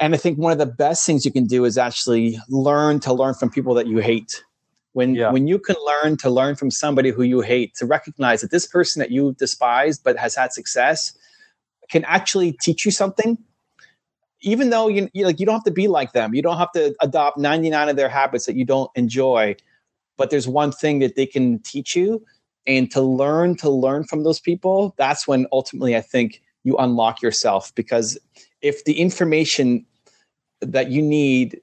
and 0.00 0.14
I 0.14 0.18
think 0.18 0.38
one 0.38 0.52
of 0.52 0.58
the 0.58 0.66
best 0.66 1.06
things 1.06 1.24
you 1.24 1.32
can 1.32 1.46
do 1.46 1.64
is 1.64 1.78
actually 1.78 2.38
learn 2.48 3.00
to 3.00 3.12
learn 3.12 3.34
from 3.34 3.50
people 3.50 3.74
that 3.74 3.86
you 3.86 3.98
hate. 3.98 4.42
When 4.92 5.14
yeah. 5.14 5.32
when 5.32 5.48
you 5.48 5.58
can 5.58 5.76
learn 5.84 6.16
to 6.18 6.30
learn 6.30 6.54
from 6.54 6.70
somebody 6.70 7.10
who 7.10 7.22
you 7.22 7.40
hate, 7.40 7.74
to 7.76 7.86
recognize 7.86 8.40
that 8.42 8.50
this 8.50 8.66
person 8.66 9.00
that 9.00 9.10
you 9.10 9.34
despise 9.38 9.98
but 9.98 10.16
has 10.16 10.34
had 10.34 10.52
success 10.52 11.12
can 11.94 12.04
actually 12.06 12.50
teach 12.60 12.84
you 12.84 12.90
something. 12.90 13.38
Even 14.40 14.70
though 14.70 14.88
you, 14.88 15.08
you 15.12 15.24
like 15.24 15.38
you 15.38 15.46
don't 15.46 15.54
have 15.54 15.64
to 15.64 15.70
be 15.70 15.86
like 15.86 16.12
them. 16.12 16.34
You 16.34 16.42
don't 16.42 16.58
have 16.58 16.72
to 16.72 16.92
adopt 17.00 17.38
99 17.38 17.88
of 17.88 17.94
their 17.94 18.08
habits 18.08 18.46
that 18.46 18.56
you 18.56 18.64
don't 18.64 18.90
enjoy, 18.96 19.54
but 20.18 20.30
there's 20.30 20.48
one 20.48 20.72
thing 20.72 20.98
that 20.98 21.14
they 21.14 21.24
can 21.24 21.60
teach 21.60 21.94
you 21.94 22.20
and 22.66 22.90
to 22.90 23.00
learn 23.00 23.56
to 23.58 23.70
learn 23.70 24.04
from 24.04 24.24
those 24.24 24.40
people, 24.40 24.92
that's 24.98 25.28
when 25.28 25.46
ultimately 25.52 25.94
I 25.96 26.00
think 26.00 26.42
you 26.64 26.76
unlock 26.78 27.22
yourself 27.22 27.72
because 27.76 28.18
if 28.60 28.84
the 28.84 28.98
information 28.98 29.86
that 30.60 30.90
you 30.90 31.00
need, 31.00 31.60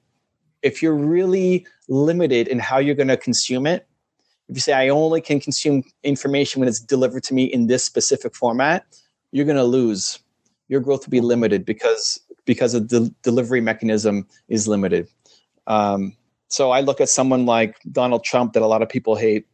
if 0.62 0.80
you're 0.82 0.94
really 0.94 1.66
limited 1.88 2.48
in 2.48 2.58
how 2.58 2.78
you're 2.78 2.94
going 2.94 3.08
to 3.08 3.18
consume 3.18 3.66
it, 3.66 3.86
if 4.48 4.56
you 4.56 4.60
say, 4.60 4.72
I 4.72 4.88
only 4.88 5.20
can 5.20 5.40
consume 5.40 5.82
information 6.04 6.60
when 6.60 6.68
it's 6.68 6.80
delivered 6.80 7.22
to 7.24 7.34
me 7.34 7.44
in 7.44 7.66
this 7.66 7.84
specific 7.84 8.34
format, 8.34 8.86
you're 9.32 9.44
going 9.44 9.56
to 9.56 9.64
lose. 9.64 10.18
Your 10.68 10.80
growth 10.80 11.06
will 11.06 11.10
be 11.10 11.20
limited 11.20 11.64
because 11.64 12.20
because 12.44 12.72
the 12.72 13.14
delivery 13.22 13.60
mechanism 13.60 14.26
is 14.48 14.66
limited. 14.66 15.08
Um, 15.66 16.16
so 16.48 16.70
I 16.70 16.80
look 16.80 17.00
at 17.00 17.08
someone 17.08 17.46
like 17.46 17.76
Donald 17.90 18.24
Trump 18.24 18.52
that 18.52 18.62
a 18.62 18.66
lot 18.66 18.82
of 18.82 18.88
people 18.88 19.16
hate, 19.16 19.46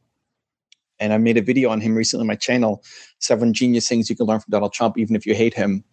and 1.00 1.12
I 1.12 1.18
made 1.18 1.36
a 1.36 1.42
video 1.42 1.70
on 1.70 1.80
him 1.80 1.94
recently 1.94 2.22
on 2.22 2.28
my 2.28 2.34
channel. 2.34 2.82
Seven 3.18 3.52
genius 3.54 3.88
things 3.88 4.10
you 4.10 4.16
can 4.16 4.26
learn 4.26 4.40
from 4.40 4.50
Donald 4.50 4.72
Trump, 4.72 4.98
even 4.98 5.16
if 5.16 5.26
you 5.26 5.34
hate 5.34 5.54
him 5.54 5.84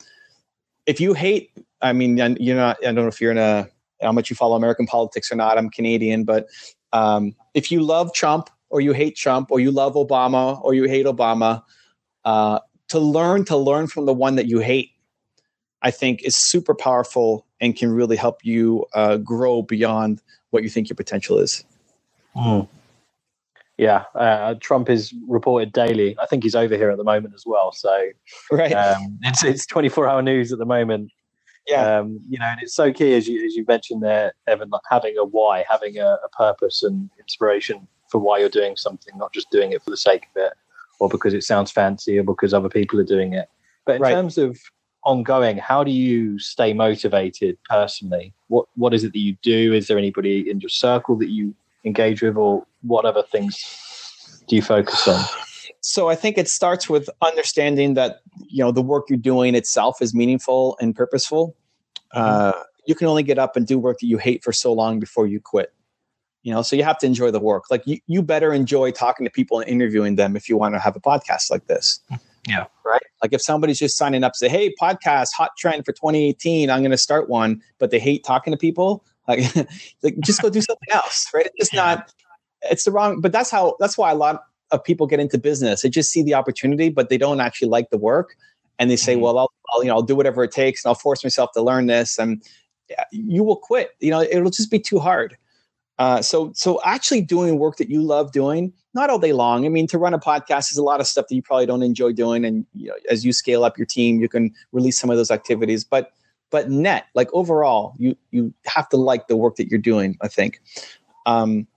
if 0.86 1.00
you 1.00 1.13
hate, 1.13 1.51
I 1.82 1.94
mean, 1.94 2.18
you're 2.39 2.56
not. 2.56 2.77
I 2.82 2.86
don't 2.86 2.96
know 2.96 3.08
if 3.08 3.20
you're 3.20 3.32
in 3.32 3.38
a 3.38 3.68
how 4.01 4.12
much 4.12 4.30
you 4.30 4.36
follow 4.36 4.56
American 4.56 4.86
politics 4.86 5.32
or 5.32 5.36
not. 5.36 5.58
I'm 5.58 5.70
Canadian, 5.70 6.24
but 6.24 6.48
um, 6.94 7.36
if 7.54 7.72
you 7.72 7.82
love 7.82 8.13
Trump 8.13 8.50
or 8.70 8.82
you 8.82 8.94
hate 8.94 9.15
Trump 9.15 9.51
or 9.51 9.60
you 9.60 9.72
love 9.72 9.94
Obama 9.94 10.62
or 10.63 10.74
you 10.74 10.84
hate 10.84 11.06
Obama, 11.06 11.63
uh, 12.24 12.60
to 12.89 13.00
learn 13.00 13.46
to 13.46 13.58
learn 13.58 13.88
from 13.88 14.06
the 14.06 14.13
one 14.13 14.36
that 14.36 14.48
you 14.48 14.60
hate, 14.60 14.92
I 15.82 15.92
think 15.92 16.24
is 16.24 16.36
super 16.36 16.74
powerful 16.74 17.46
and 17.62 17.75
can 17.75 17.92
really 17.92 18.15
help 18.15 18.44
you 18.44 18.86
uh, 18.94 19.18
grow 19.18 19.62
beyond 19.62 20.22
what 20.51 20.63
you 20.63 20.70
think 20.70 20.89
your 20.89 20.96
potential 20.96 21.38
is. 21.39 21.63
Mm. 22.36 22.68
Yeah, 23.77 24.06
uh, 24.15 24.56
Trump 24.62 24.89
is 24.89 25.13
reported 25.27 25.74
daily. 25.74 26.15
I 26.22 26.25
think 26.27 26.44
he's 26.44 26.56
over 26.56 26.77
here 26.77 26.89
at 26.89 26.98
the 26.98 27.04
moment 27.04 27.34
as 27.34 27.44
well. 27.46 27.74
So, 27.74 28.08
right, 28.51 28.72
um, 28.72 29.20
it's 29.24 29.44
it's 29.44 29.65
twenty 29.65 29.89
four 29.89 30.08
hour 30.08 30.22
news 30.22 30.54
at 30.54 30.60
the 30.60 30.65
moment. 30.65 31.12
Yeah, 31.68 31.98
um, 31.98 32.20
you 32.30 32.39
know, 32.39 32.46
and 32.46 32.62
it's 32.62 32.75
so 32.75 32.94
key 32.94 33.13
as 33.15 33.27
you 33.27 33.46
as 33.46 33.56
you 33.56 33.65
mentioned 33.68 34.01
there, 34.01 34.34
Evan, 34.48 34.70
like 34.70 34.82
having 34.89 35.18
a 35.18 35.25
why, 35.25 35.65
having 35.70 35.98
a, 35.98 36.18
a, 36.24 36.30
purpose 36.38 36.84
and 36.84 37.10
inspiration 37.20 37.88
for 38.10 38.20
why 38.20 38.38
you're 38.38 38.50
doing 38.50 38.77
something, 38.77 39.18
not 39.18 39.34
just 39.34 39.50
doing 39.50 39.74
it 39.74 39.84
for 39.84 39.89
the 39.89 39.98
sake 39.98 40.27
of 40.36 40.44
it, 40.44 40.54
or 41.00 41.10
because 41.10 41.34
it 41.34 41.44
sounds 41.44 41.72
fancy, 41.72 42.18
or 42.18 42.24
because 42.24 42.54
other 42.54 42.70
people 42.70 43.00
are 43.00 43.06
doing 43.06 43.34
it. 43.34 43.50
But 43.86 43.98
in 43.98 44.02
right. 44.02 44.14
terms 44.14 44.38
of 44.38 44.58
ongoing, 45.04 45.58
how 45.58 45.84
do 45.84 45.92
you 45.92 46.40
stay 46.40 46.74
motivated 46.74 47.58
personally? 47.70 48.34
What 48.48 48.68
what 48.75 48.94
is 48.94 49.03
it 49.03 49.14
that 49.14 49.20
you 49.20 49.38
do? 49.42 49.74
Is 49.74 49.88
there 49.88 49.98
anybody 49.98 50.50
in 50.50 50.60
your 50.60 50.70
circle 50.70 51.16
that 51.18 51.29
you 51.29 51.55
engage 51.84 52.22
with, 52.22 52.36
or 52.38 52.66
what 52.81 53.05
other 53.05 53.24
things 53.24 54.44
do 54.48 54.55
you 54.55 54.62
focus 54.62 55.08
on? 55.08 55.24
So 55.81 56.10
I 56.10 56.16
think 56.16 56.40
it 56.40 56.50
starts 56.50 56.90
with 56.90 57.10
understanding 57.22 57.94
that 57.94 58.22
you 58.48 58.64
know 58.64 58.72
the 58.72 58.81
work 58.81 59.05
you're 59.08 59.18
doing 59.18 59.53
itself 59.53 60.01
is 60.01 60.16
meaningful 60.16 60.77
and 60.81 60.96
purposeful. 60.96 61.55
Mm-hmm. 62.16 62.60
Uh, 62.60 62.64
you 62.88 62.96
can 62.96 63.08
only 63.08 63.24
get 63.24 63.38
up 63.38 63.55
and 63.55 63.68
do 63.68 63.77
work 63.77 64.00
that 64.00 64.08
you 64.08 64.18
hate 64.18 64.44
for 64.44 64.51
so 64.51 64.74
long 64.74 65.00
before 65.00 65.27
you 65.27 65.40
quit. 65.40 65.74
You 66.46 66.53
know, 66.53 66.62
so 66.62 66.75
you 66.75 66.84
have 66.84 67.00
to 67.00 67.08
enjoy 67.08 67.31
the 67.31 67.40
work. 67.40 67.72
Like 67.72 67.81
you, 67.88 67.98
you 68.05 68.22
better 68.22 68.53
enjoy 68.53 68.92
talking 68.92 69.25
to 69.25 69.31
people 69.31 69.60
and 69.60 69.68
interviewing 69.68 70.16
them 70.16 70.36
if 70.36 70.48
you 70.48 70.55
want 70.58 70.75
to 70.75 70.79
have 70.79 70.96
a 70.96 71.00
podcast 71.00 71.50
like 71.50 71.66
this. 71.66 72.00
Yeah. 72.48 72.66
Right. 72.86 73.01
Like 73.24 73.34
if 73.34 73.42
somebody's 73.42 73.79
just 73.79 73.98
signing 73.98 74.24
up, 74.24 74.36
say, 74.36 74.48
"Hey, 74.48 74.72
podcast, 74.79 75.29
hot 75.36 75.53
trend 75.58 75.86
for 75.86 75.92
2018. 75.92 76.70
I'm 76.70 76.81
going 76.81 76.92
to 76.92 77.00
start 77.00 77.29
one," 77.29 77.64
but 77.79 77.90
they 77.90 77.98
hate 77.98 78.24
talking 78.24 78.53
to 78.53 78.58
people. 78.58 79.03
Like, 79.27 79.55
like 80.03 80.20
just 80.20 80.40
go 80.40 80.51
do 80.51 80.62
something 80.62 80.90
else, 80.94 81.27
right? 81.34 81.48
It's 81.48 81.58
just 81.58 81.74
not. 81.74 82.14
It's 82.70 82.84
the 82.84 82.92
wrong. 82.92 83.22
But 83.22 83.31
that's 83.31 83.50
how. 83.50 83.75
That's 83.79 83.98
why 83.98 84.12
a 84.12 84.16
lot 84.16 84.44
of 84.70 84.84
people 84.84 85.08
get 85.08 85.20
into 85.20 85.40
business. 85.40 85.81
They 85.81 85.90
just 85.90 86.12
see 86.12 86.22
the 86.22 86.36
opportunity, 86.36 86.90
but 86.90 87.10
they 87.10 87.18
don't 87.18 87.40
actually 87.40 87.70
like 87.70 87.90
the 87.90 87.98
work, 87.98 88.36
and 88.77 88.92
they 88.92 88.98
say, 88.98 89.14
mm-hmm. 89.14 89.24
"Well, 89.24 89.40
I'll, 89.40 89.51
I'll, 89.74 89.84
you 89.84 89.90
know, 89.90 89.96
I'll 89.96 90.03
do 90.03 90.16
whatever 90.16 90.44
it 90.44 90.51
takes, 90.51 90.86
and 90.86 90.92
I'll 90.92 90.96
force 90.96 91.24
myself 91.24 91.53
to 91.53 91.64
learn 91.64 91.88
this." 91.88 92.20
And 92.20 92.44
you 93.10 93.44
will 93.44 93.55
quit. 93.55 93.96
You 94.00 94.12
know, 94.12 94.22
it'll 94.22 94.51
just 94.51 94.70
be 94.70 94.77
too 94.77 95.00
hard. 95.00 95.36
Uh, 95.98 96.22
so, 96.22 96.51
so 96.53 96.81
actually 96.84 97.22
doing 97.22 97.58
work 97.58 97.77
that 97.77 97.90
you 97.90 98.01
love 98.01 98.31
doing, 98.34 98.74
not 98.94 99.10
all 99.10 99.20
day 99.20 99.31
long. 99.31 99.66
I 99.66 99.70
mean, 99.70 99.88
to 99.88 99.98
run 99.98 100.14
a 100.14 100.20
podcast 100.20 100.72
is 100.72 100.77
a 100.77 100.84
lot 100.84 101.00
of 101.00 101.08
stuff 101.08 101.27
that 101.29 101.36
you 101.36 101.42
probably 101.42 101.66
don't 101.66 101.84
enjoy 101.84 102.12
doing, 102.12 102.44
and 102.44 102.66
you 102.74 102.90
know, 102.90 102.96
as 103.10 103.25
you 103.25 103.31
scale 103.31 103.64
up 103.64 103.77
your 103.77 103.86
team, 103.86 104.20
you 104.20 104.27
can 104.27 104.53
release 104.74 105.00
some 105.00 105.10
of 105.10 105.16
those 105.16 105.31
activities. 105.31 105.86
But 105.86 106.12
but 106.55 106.70
net 106.70 107.08
like 107.16 107.27
overall 107.34 107.94
you 107.98 108.16
you 108.31 108.53
have 108.66 108.88
to 108.90 108.98
like 108.98 109.27
the 109.27 109.36
work 109.36 109.55
that 109.55 109.68
you're 109.68 109.79
doing 109.79 110.18
i 110.22 110.27
think 110.27 110.62
um, 111.25 111.68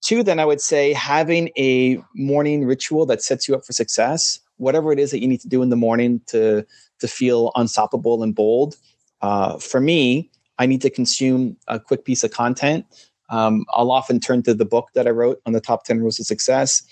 two 0.00 0.22
then 0.22 0.38
i 0.38 0.44
would 0.44 0.60
say 0.60 0.92
having 0.92 1.50
a 1.56 2.02
morning 2.14 2.64
ritual 2.64 3.06
that 3.06 3.22
sets 3.22 3.46
you 3.46 3.54
up 3.54 3.64
for 3.64 3.72
success 3.72 4.40
whatever 4.56 4.92
it 4.92 4.98
is 4.98 5.10
that 5.10 5.20
you 5.20 5.28
need 5.28 5.40
to 5.40 5.48
do 5.48 5.62
in 5.62 5.70
the 5.70 5.76
morning 5.76 6.20
to 6.26 6.64
to 6.98 7.08
feel 7.08 7.52
unstoppable 7.54 8.22
and 8.22 8.34
bold 8.34 8.76
uh, 9.22 9.58
for 9.58 9.80
me 9.80 10.30
i 10.58 10.66
need 10.66 10.80
to 10.80 10.90
consume 10.90 11.56
a 11.68 11.78
quick 11.78 12.04
piece 12.04 12.24
of 12.24 12.30
content 12.30 12.84
um, 13.30 13.64
i'll 13.74 13.90
often 13.90 14.20
turn 14.20 14.42
to 14.42 14.54
the 14.54 14.64
book 14.64 14.88
that 14.94 15.06
i 15.06 15.10
wrote 15.10 15.40
on 15.46 15.52
the 15.52 15.60
top 15.60 15.84
10 15.84 16.00
rules 16.00 16.20
of 16.20 16.26
success 16.26 16.82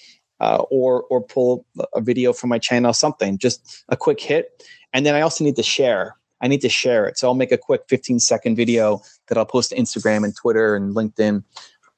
uh, 0.41 0.63
or 0.71 1.03
or 1.05 1.21
pull 1.21 1.67
a 1.95 2.01
video 2.01 2.33
from 2.33 2.51
my 2.51 2.59
channel 2.59 2.93
something 2.93 3.39
just 3.39 3.85
a 3.89 3.97
quick 3.97 4.21
hit 4.21 4.65
and 4.93 5.05
then 5.05 5.15
i 5.15 5.21
also 5.21 5.45
need 5.45 5.57
to 5.57 5.63
share 5.63 6.17
I 6.41 6.49
need 6.49 6.61
to 6.61 6.69
share 6.69 7.07
it. 7.07 7.19
So 7.19 7.29
I'll 7.29 7.35
make 7.35 7.53
a 7.53 7.59
quick 7.59 7.83
15 7.89 8.21
second 8.21 8.57
video 8.57 9.03
that 9.29 9.39
I'll 9.39 9.47
post 9.47 9.71
to 9.71 9.77
Instagram 9.77 10.25
and 10.25 10.35
Twitter 10.37 10.77
and 10.77 10.95
LinkedIn. 10.95 11.43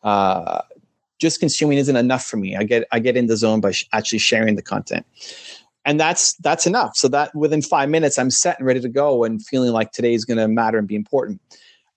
Uh, 0.02 0.62
just 1.18 1.40
consuming 1.40 1.78
isn't 1.78 1.96
enough 1.96 2.24
for 2.24 2.38
me. 2.38 2.56
I 2.56 2.64
get 2.64 2.86
I 2.92 2.98
get 2.98 3.16
in 3.16 3.26
the 3.26 3.36
zone 3.36 3.60
by 3.60 3.72
sh- 3.72 3.86
actually 3.92 4.20
sharing 4.20 4.56
the 4.56 4.62
content, 4.62 5.04
and 5.84 6.00
that's 6.00 6.34
that's 6.36 6.66
enough. 6.66 6.96
So 6.96 7.08
that 7.08 7.34
within 7.34 7.60
five 7.60 7.90
minutes, 7.90 8.18
I'm 8.18 8.30
set 8.30 8.58
and 8.58 8.66
ready 8.66 8.80
to 8.80 8.88
go 8.88 9.24
and 9.24 9.44
feeling 9.44 9.72
like 9.72 9.92
today 9.92 10.14
is 10.14 10.24
going 10.24 10.38
to 10.38 10.48
matter 10.48 10.78
and 10.78 10.88
be 10.88 10.96
important. 10.96 11.40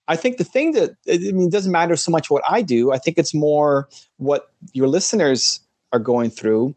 I 0.08 0.16
think 0.16 0.36
the 0.36 0.44
thing 0.44 0.72
that 0.72 0.90
I 1.10 1.18
mean 1.32 1.50
doesn't 1.50 1.72
matter 1.72 1.96
so 1.96 2.10
much 2.10 2.30
what 2.30 2.42
I 2.48 2.62
do. 2.62 2.92
I 2.92 2.98
think 2.98 3.18
it's 3.18 3.34
more 3.34 3.88
what 4.18 4.52
your 4.72 4.88
listeners 4.88 5.60
are 5.92 5.98
going 5.98 6.30
through. 6.30 6.74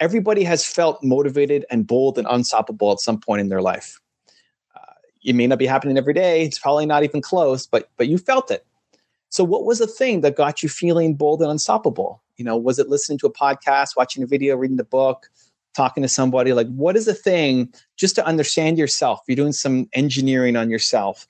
Everybody 0.00 0.44
has 0.44 0.64
felt 0.64 1.02
motivated 1.02 1.64
and 1.70 1.86
bold 1.86 2.18
and 2.18 2.26
unstoppable 2.28 2.92
at 2.92 3.00
some 3.00 3.18
point 3.18 3.40
in 3.40 3.48
their 3.48 3.62
life 3.62 4.00
uh, 4.74 4.92
it 5.24 5.34
may 5.34 5.46
not 5.46 5.58
be 5.58 5.66
happening 5.66 5.96
every 5.96 6.14
day. 6.14 6.44
It's 6.44 6.58
probably 6.58 6.86
not 6.86 7.02
even 7.02 7.22
close, 7.22 7.66
but 7.66 7.90
but 7.96 8.08
you 8.08 8.18
felt 8.18 8.50
it. 8.50 8.66
So 9.30 9.44
what 9.44 9.64
was 9.64 9.78
the 9.78 9.86
thing 9.86 10.20
that 10.22 10.36
got 10.36 10.62
you 10.62 10.68
feeling 10.68 11.14
bold 11.14 11.42
and 11.42 11.50
unstoppable? 11.50 12.22
You 12.36 12.44
know, 12.44 12.56
was 12.56 12.78
it 12.78 12.88
listening 12.88 13.18
to 13.18 13.26
a 13.26 13.32
podcast, 13.32 13.96
watching 13.96 14.22
a 14.22 14.26
video, 14.26 14.56
reading 14.56 14.76
the 14.76 14.84
book, 14.84 15.28
talking 15.74 16.02
to 16.02 16.08
somebody? 16.08 16.52
Like 16.52 16.68
what 16.68 16.96
is 16.96 17.06
the 17.06 17.14
thing 17.14 17.72
just 17.96 18.14
to 18.16 18.26
understand 18.26 18.78
yourself? 18.78 19.20
You're 19.26 19.36
doing 19.36 19.52
some 19.52 19.88
engineering 19.94 20.56
on 20.56 20.70
yourself. 20.70 21.26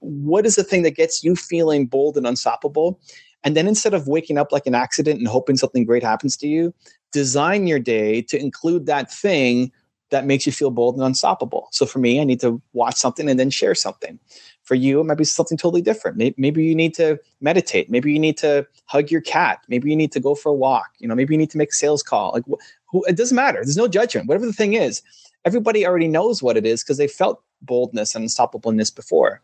What 0.00 0.46
is 0.46 0.56
the 0.56 0.64
thing 0.64 0.82
that 0.82 0.96
gets 0.96 1.22
you 1.22 1.36
feeling 1.36 1.86
bold 1.86 2.16
and 2.16 2.26
unstoppable? 2.26 3.00
And 3.44 3.56
then 3.56 3.68
instead 3.68 3.94
of 3.94 4.08
waking 4.08 4.38
up 4.38 4.52
like 4.52 4.66
an 4.66 4.74
accident 4.74 5.18
and 5.18 5.28
hoping 5.28 5.56
something 5.56 5.84
great 5.84 6.02
happens 6.02 6.36
to 6.38 6.48
you, 6.48 6.74
design 7.12 7.66
your 7.66 7.78
day 7.78 8.22
to 8.22 8.38
include 8.38 8.86
that 8.86 9.12
thing 9.12 9.72
that 10.10 10.24
makes 10.26 10.46
you 10.46 10.52
feel 10.52 10.70
bold 10.70 10.96
and 10.96 11.04
unstoppable. 11.04 11.68
So 11.70 11.84
for 11.84 11.98
me, 11.98 12.20
I 12.20 12.24
need 12.24 12.40
to 12.40 12.60
watch 12.72 12.96
something 12.96 13.28
and 13.28 13.38
then 13.38 13.50
share 13.50 13.74
something. 13.74 14.18
For 14.62 14.74
you, 14.74 15.00
it 15.00 15.04
might 15.04 15.18
be 15.18 15.24
something 15.24 15.58
totally 15.58 15.82
different. 15.82 16.16
Maybe 16.16 16.64
you 16.64 16.74
need 16.74 16.94
to 16.94 17.18
meditate. 17.40 17.90
Maybe 17.90 18.12
you 18.12 18.18
need 18.18 18.36
to 18.38 18.66
hug 18.86 19.10
your 19.10 19.20
cat. 19.20 19.60
Maybe 19.68 19.90
you 19.90 19.96
need 19.96 20.12
to 20.12 20.20
go 20.20 20.34
for 20.34 20.50
a 20.50 20.54
walk. 20.54 20.90
You 20.98 21.08
know, 21.08 21.14
maybe 21.14 21.34
you 21.34 21.38
need 21.38 21.50
to 21.50 21.58
make 21.58 21.70
a 21.70 21.74
sales 21.74 22.02
call. 22.02 22.32
Like, 22.32 22.44
who, 22.86 23.04
it 23.04 23.16
doesn't 23.16 23.34
matter. 23.34 23.58
There's 23.58 23.76
no 23.76 23.88
judgment. 23.88 24.28
Whatever 24.28 24.46
the 24.46 24.52
thing 24.52 24.74
is, 24.74 25.02
everybody 25.44 25.86
already 25.86 26.08
knows 26.08 26.42
what 26.42 26.56
it 26.56 26.66
is 26.66 26.82
because 26.82 26.96
they 26.96 27.08
felt 27.08 27.42
boldness 27.62 28.14
and 28.14 28.24
unstoppableness 28.26 28.94
before. 28.94 29.42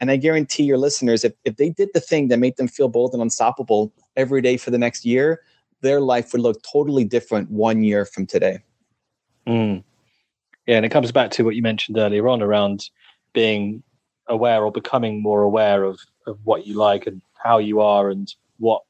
And 0.00 0.10
I 0.10 0.16
guarantee 0.16 0.62
your 0.62 0.78
listeners, 0.78 1.24
if, 1.24 1.32
if 1.44 1.56
they 1.56 1.70
did 1.70 1.90
the 1.92 2.00
thing 2.00 2.28
that 2.28 2.38
made 2.38 2.56
them 2.56 2.68
feel 2.68 2.88
bold 2.88 3.12
and 3.12 3.22
unstoppable 3.22 3.92
every 4.16 4.40
day 4.40 4.56
for 4.56 4.70
the 4.70 4.78
next 4.78 5.04
year, 5.04 5.42
their 5.80 6.00
life 6.00 6.32
would 6.32 6.42
look 6.42 6.62
totally 6.62 7.04
different 7.04 7.50
one 7.50 7.82
year 7.82 8.04
from 8.04 8.26
today. 8.26 8.60
Mm. 9.46 9.82
Yeah, 10.66 10.76
and 10.76 10.86
it 10.86 10.90
comes 10.90 11.10
back 11.12 11.30
to 11.32 11.44
what 11.44 11.56
you 11.56 11.62
mentioned 11.62 11.98
earlier 11.98 12.28
on 12.28 12.42
around 12.42 12.90
being 13.32 13.82
aware 14.28 14.62
or 14.62 14.70
becoming 14.70 15.22
more 15.22 15.42
aware 15.42 15.84
of, 15.84 15.98
of 16.26 16.38
what 16.44 16.66
you 16.66 16.74
like 16.74 17.06
and 17.06 17.22
how 17.42 17.58
you 17.58 17.80
are 17.80 18.10
and 18.10 18.34
what 18.58 18.82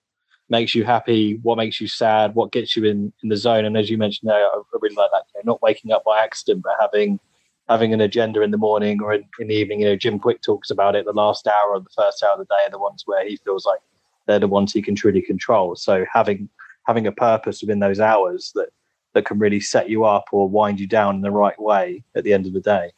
makes 0.49 0.75
you 0.75 0.85
happy, 0.85 1.39
what 1.43 1.57
makes 1.57 1.81
you 1.81 1.87
sad, 1.87 2.35
what 2.35 2.53
gets 2.53 2.77
you 2.77 2.85
in, 2.85 3.13
in 3.23 3.29
the 3.29 3.37
zone. 3.37 3.65
And 3.65 3.77
as 3.77 3.91
you 3.91 3.99
mentioned 3.99 4.31
I 4.31 4.39
really 4.73 4.95
like 4.95 5.11
that. 5.13 5.25
You 5.35 5.43
know, 5.45 5.53
not 5.53 5.63
waking 5.63 5.93
up 5.93 6.05
by 6.05 6.23
accident, 6.23 6.65
but 6.65 6.75
having 6.81 7.21
having 7.69 7.93
an 7.93 8.01
agenda 8.01 8.43
in 8.43 8.51
the 8.51 8.59
morning 8.59 9.03
or 9.03 9.13
in, 9.13 9.25
in, 9.39 9.49
the 9.49 9.55
evening. 9.55 9.81
You 9.81 9.89
know, 9.89 9.97
Jim 9.97 10.19
Kwik 10.19 10.43
talks 10.43 10.71
about 10.71 10.97
it. 10.97 11.05
The 11.05 11.13
last 11.13 11.47
hour 11.47 11.71
or 11.71 11.81
the 11.81 11.91
first 11.95 12.23
hour 12.23 12.33
of 12.33 12.39
the 12.39 12.45
day 12.47 12.67
are 12.67 12.71
the 12.71 12.79
ones 12.79 13.03
where 13.07 13.27
he 13.27 13.37
feels 13.37 13.67
like 13.67 13.81
they're 14.27 14.39
the 14.39 14.49
ones 14.49 14.73
he 14.73 14.83
can 14.83 14.95
truly 14.95 15.23
control. 15.23 15.77
So 15.77 16.05
having 16.13 16.49
having 16.87 17.07
a 17.07 17.13
purpose 17.13 17.61
within 17.61 17.81
those 17.81 18.01
hours 18.01 18.53
that 18.55 18.71
that 19.15 19.25
can 19.25 19.39
really 19.39 19.61
set 19.61 19.89
you 19.89 20.05
up 20.05 20.27
or 20.33 20.49
wind 20.49 20.81
you 20.81 20.87
down 20.87 21.17
in 21.17 21.23
the 21.23 21.31
right 21.31 21.61
way 21.61 22.05
at 22.15 22.25
the 22.25 22.33
end 22.33 22.47
of 22.47 22.53
the 22.53 22.61
day. 22.61 22.93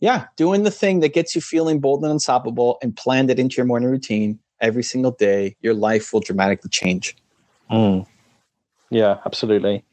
Yeah, 0.00 0.26
doing 0.36 0.64
the 0.64 0.70
thing 0.70 1.00
that 1.00 1.14
gets 1.14 1.34
you 1.34 1.40
feeling 1.40 1.80
bold 1.80 2.02
and 2.02 2.12
unstoppable 2.12 2.78
and 2.82 2.96
planned 2.96 3.30
it 3.30 3.38
into 3.38 3.56
your 3.56 3.66
morning 3.66 3.88
routine 3.88 4.38
every 4.60 4.82
single 4.82 5.12
day, 5.12 5.56
your 5.60 5.74
life 5.74 6.12
will 6.12 6.20
dramatically 6.20 6.70
change. 6.70 7.16
Mm. 7.70 8.06
Yeah, 8.90 9.18
absolutely. 9.24 9.84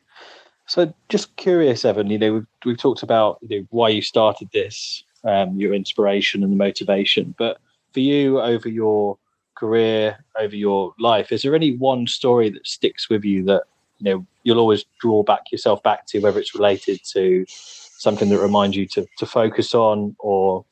So, 0.72 0.94
just 1.10 1.36
curious, 1.36 1.84
Evan. 1.84 2.10
You 2.10 2.18
know, 2.18 2.34
we've, 2.34 2.48
we've 2.66 2.78
talked 2.78 3.04
about 3.04 3.40
you 3.42 3.60
know, 3.60 3.68
why 3.72 3.90
you 3.90 4.02
started 4.02 4.48
this, 4.54 5.04
um, 5.26 5.60
your 5.60 5.74
inspiration 5.74 6.44
and 6.44 6.52
the 6.54 6.56
motivation. 6.56 7.36
But 7.38 7.58
for 7.92 8.00
you, 8.00 8.40
over 8.40 8.70
your 8.70 9.18
career, 9.56 10.24
over 10.40 10.56
your 10.56 10.94
life, 10.98 11.34
is 11.34 11.42
there 11.42 11.56
any 11.56 11.76
one 11.76 12.08
story 12.08 12.50
that 12.52 12.66
sticks 12.66 13.10
with 13.10 13.26
you 13.26 13.44
that 13.44 13.64
you 14.00 14.06
know 14.06 14.26
you'll 14.44 14.60
always 14.60 14.86
draw 15.02 15.24
back 15.24 15.52
yourself 15.52 15.84
back 15.84 16.06
to, 16.06 16.20
whether 16.20 16.40
it's 16.40 16.56
related 16.56 17.02
to 17.12 17.46
something 17.50 18.30
that 18.30 18.40
reminds 18.40 18.78
you 18.78 18.86
to 18.86 19.06
to 19.18 19.26
focus 19.26 19.76
on, 19.76 20.16
or 20.20 20.64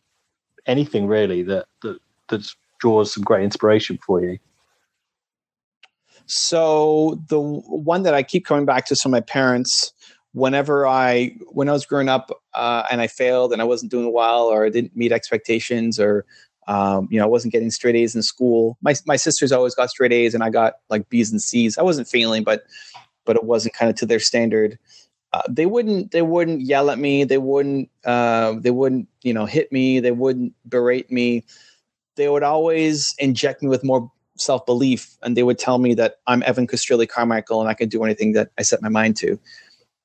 anything 0.65 1.07
really 1.07 1.43
that 1.43 1.65
that 1.81 1.99
that's 2.29 2.55
draws 2.79 3.13
some 3.13 3.25
great 3.25 3.43
inspiration 3.43 3.99
for 4.05 4.23
you? 4.23 4.39
So 6.29 7.19
the 7.27 7.39
one 7.39 8.03
that 8.03 8.13
I 8.13 8.21
keep 8.21 8.45
coming 8.45 8.65
back 8.65 8.85
to 8.85 8.95
from 8.95 9.11
my 9.11 9.19
parents, 9.19 9.91
whenever 10.33 10.85
I 10.85 11.35
when 11.51 11.67
I 11.69 11.71
was 11.71 11.87
growing 11.87 12.07
up 12.07 12.29
uh, 12.53 12.83
and 12.91 13.01
I 13.01 13.07
failed 13.07 13.51
and 13.51 13.61
I 13.61 13.65
wasn't 13.65 13.91
doing 13.91 14.13
well 14.13 14.45
or 14.45 14.65
I 14.65 14.69
didn't 14.69 14.95
meet 14.95 15.11
expectations 15.11 15.99
or 15.99 16.25
um, 16.67 17.07
you 17.09 17.17
know 17.17 17.25
I 17.25 17.27
wasn't 17.27 17.51
getting 17.51 17.71
straight 17.71 17.95
A's 17.95 18.15
in 18.15 18.21
school. 18.21 18.77
My 18.81 18.93
my 19.07 19.15
sisters 19.15 19.51
always 19.51 19.73
got 19.73 19.89
straight 19.89 20.13
A's 20.13 20.35
and 20.35 20.43
I 20.43 20.51
got 20.51 20.75
like 20.89 21.09
B's 21.09 21.31
and 21.31 21.41
C's. 21.41 21.79
I 21.79 21.81
wasn't 21.81 22.07
failing, 22.07 22.43
but 22.43 22.63
but 23.25 23.35
it 23.35 23.43
wasn't 23.43 23.73
kind 23.73 23.89
of 23.89 23.95
to 23.97 24.05
their 24.05 24.19
standard. 24.19 24.77
Uh, 25.33 25.41
they 25.49 25.65
wouldn't 25.65 26.11
they 26.11 26.21
wouldn't 26.21 26.61
yell 26.61 26.91
at 26.91 26.99
me. 26.99 27.23
They 27.23 27.39
wouldn't 27.39 27.89
uh, 28.05 28.53
they 28.59 28.71
wouldn't 28.71 29.07
you 29.23 29.33
know 29.33 29.47
hit 29.47 29.71
me. 29.71 29.99
They 29.99 30.11
wouldn't 30.11 30.53
berate 30.67 31.11
me 31.11 31.43
they 32.19 32.27
would 32.27 32.43
always 32.43 33.15
inject 33.17 33.63
me 33.63 33.69
with 33.69 33.81
more 33.81 34.11
self 34.41 34.65
belief, 34.65 35.17
and 35.21 35.35
they 35.35 35.43
would 35.43 35.59
tell 35.59 35.79
me 35.79 35.93
that 35.95 36.15
I'm 36.27 36.43
Evan 36.43 36.67
Castrilli 36.67 37.07
Carmichael 37.07 37.61
and 37.61 37.69
I 37.69 37.73
can 37.73 37.89
do 37.89 38.03
anything 38.03 38.33
that 38.33 38.49
I 38.57 38.63
set 38.63 38.81
my 38.81 38.89
mind 38.89 39.17
to. 39.17 39.39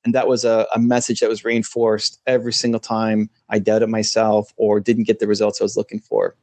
And 0.03 0.13
that 0.13 0.27
was 0.27 0.45
a, 0.45 0.67
a 0.75 0.79
message 0.79 1.19
that 1.19 1.29
was 1.29 1.43
reinforced 1.43 2.21
every 2.27 2.53
single 2.53 2.79
time 2.79 3.29
I 3.49 3.57
doubted 3.57 3.89
myself 3.89 4.53
or 4.55 4.79
didn't 4.79 5.05
get 5.05 5.19
the 5.19 5.27
results 5.27 5.59
I 5.59 5.63
was 5.63 5.75
looking 5.75 5.99
for. 5.99 6.35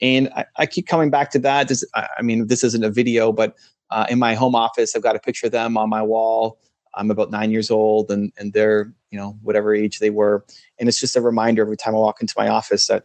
And 0.00 0.30
I, 0.34 0.46
I 0.56 0.66
keep 0.66 0.86
coming 0.86 1.10
back 1.10 1.30
to 1.32 1.38
that. 1.40 1.68
This, 1.68 1.84
I 1.94 2.22
mean, 2.22 2.46
this 2.46 2.64
isn't 2.64 2.82
a 2.82 2.90
video, 2.90 3.30
but 3.30 3.56
uh, 3.90 4.06
in 4.08 4.18
my 4.18 4.34
home 4.34 4.54
office, 4.54 4.96
I've 4.96 5.02
got 5.02 5.16
a 5.16 5.20
picture 5.20 5.46
of 5.46 5.52
them 5.52 5.76
on 5.76 5.88
my 5.88 6.02
wall. 6.02 6.58
I'm 6.94 7.10
about 7.10 7.30
nine 7.30 7.50
years 7.50 7.70
old, 7.70 8.10
and 8.10 8.32
and 8.38 8.52
they're 8.52 8.92
you 9.10 9.18
know 9.18 9.36
whatever 9.42 9.74
age 9.74 9.98
they 9.98 10.10
were, 10.10 10.44
and 10.78 10.88
it's 10.88 11.00
just 11.00 11.16
a 11.16 11.20
reminder 11.20 11.62
every 11.62 11.76
time 11.76 11.94
I 11.94 11.98
walk 11.98 12.20
into 12.20 12.34
my 12.36 12.48
office 12.48 12.86
that 12.86 13.04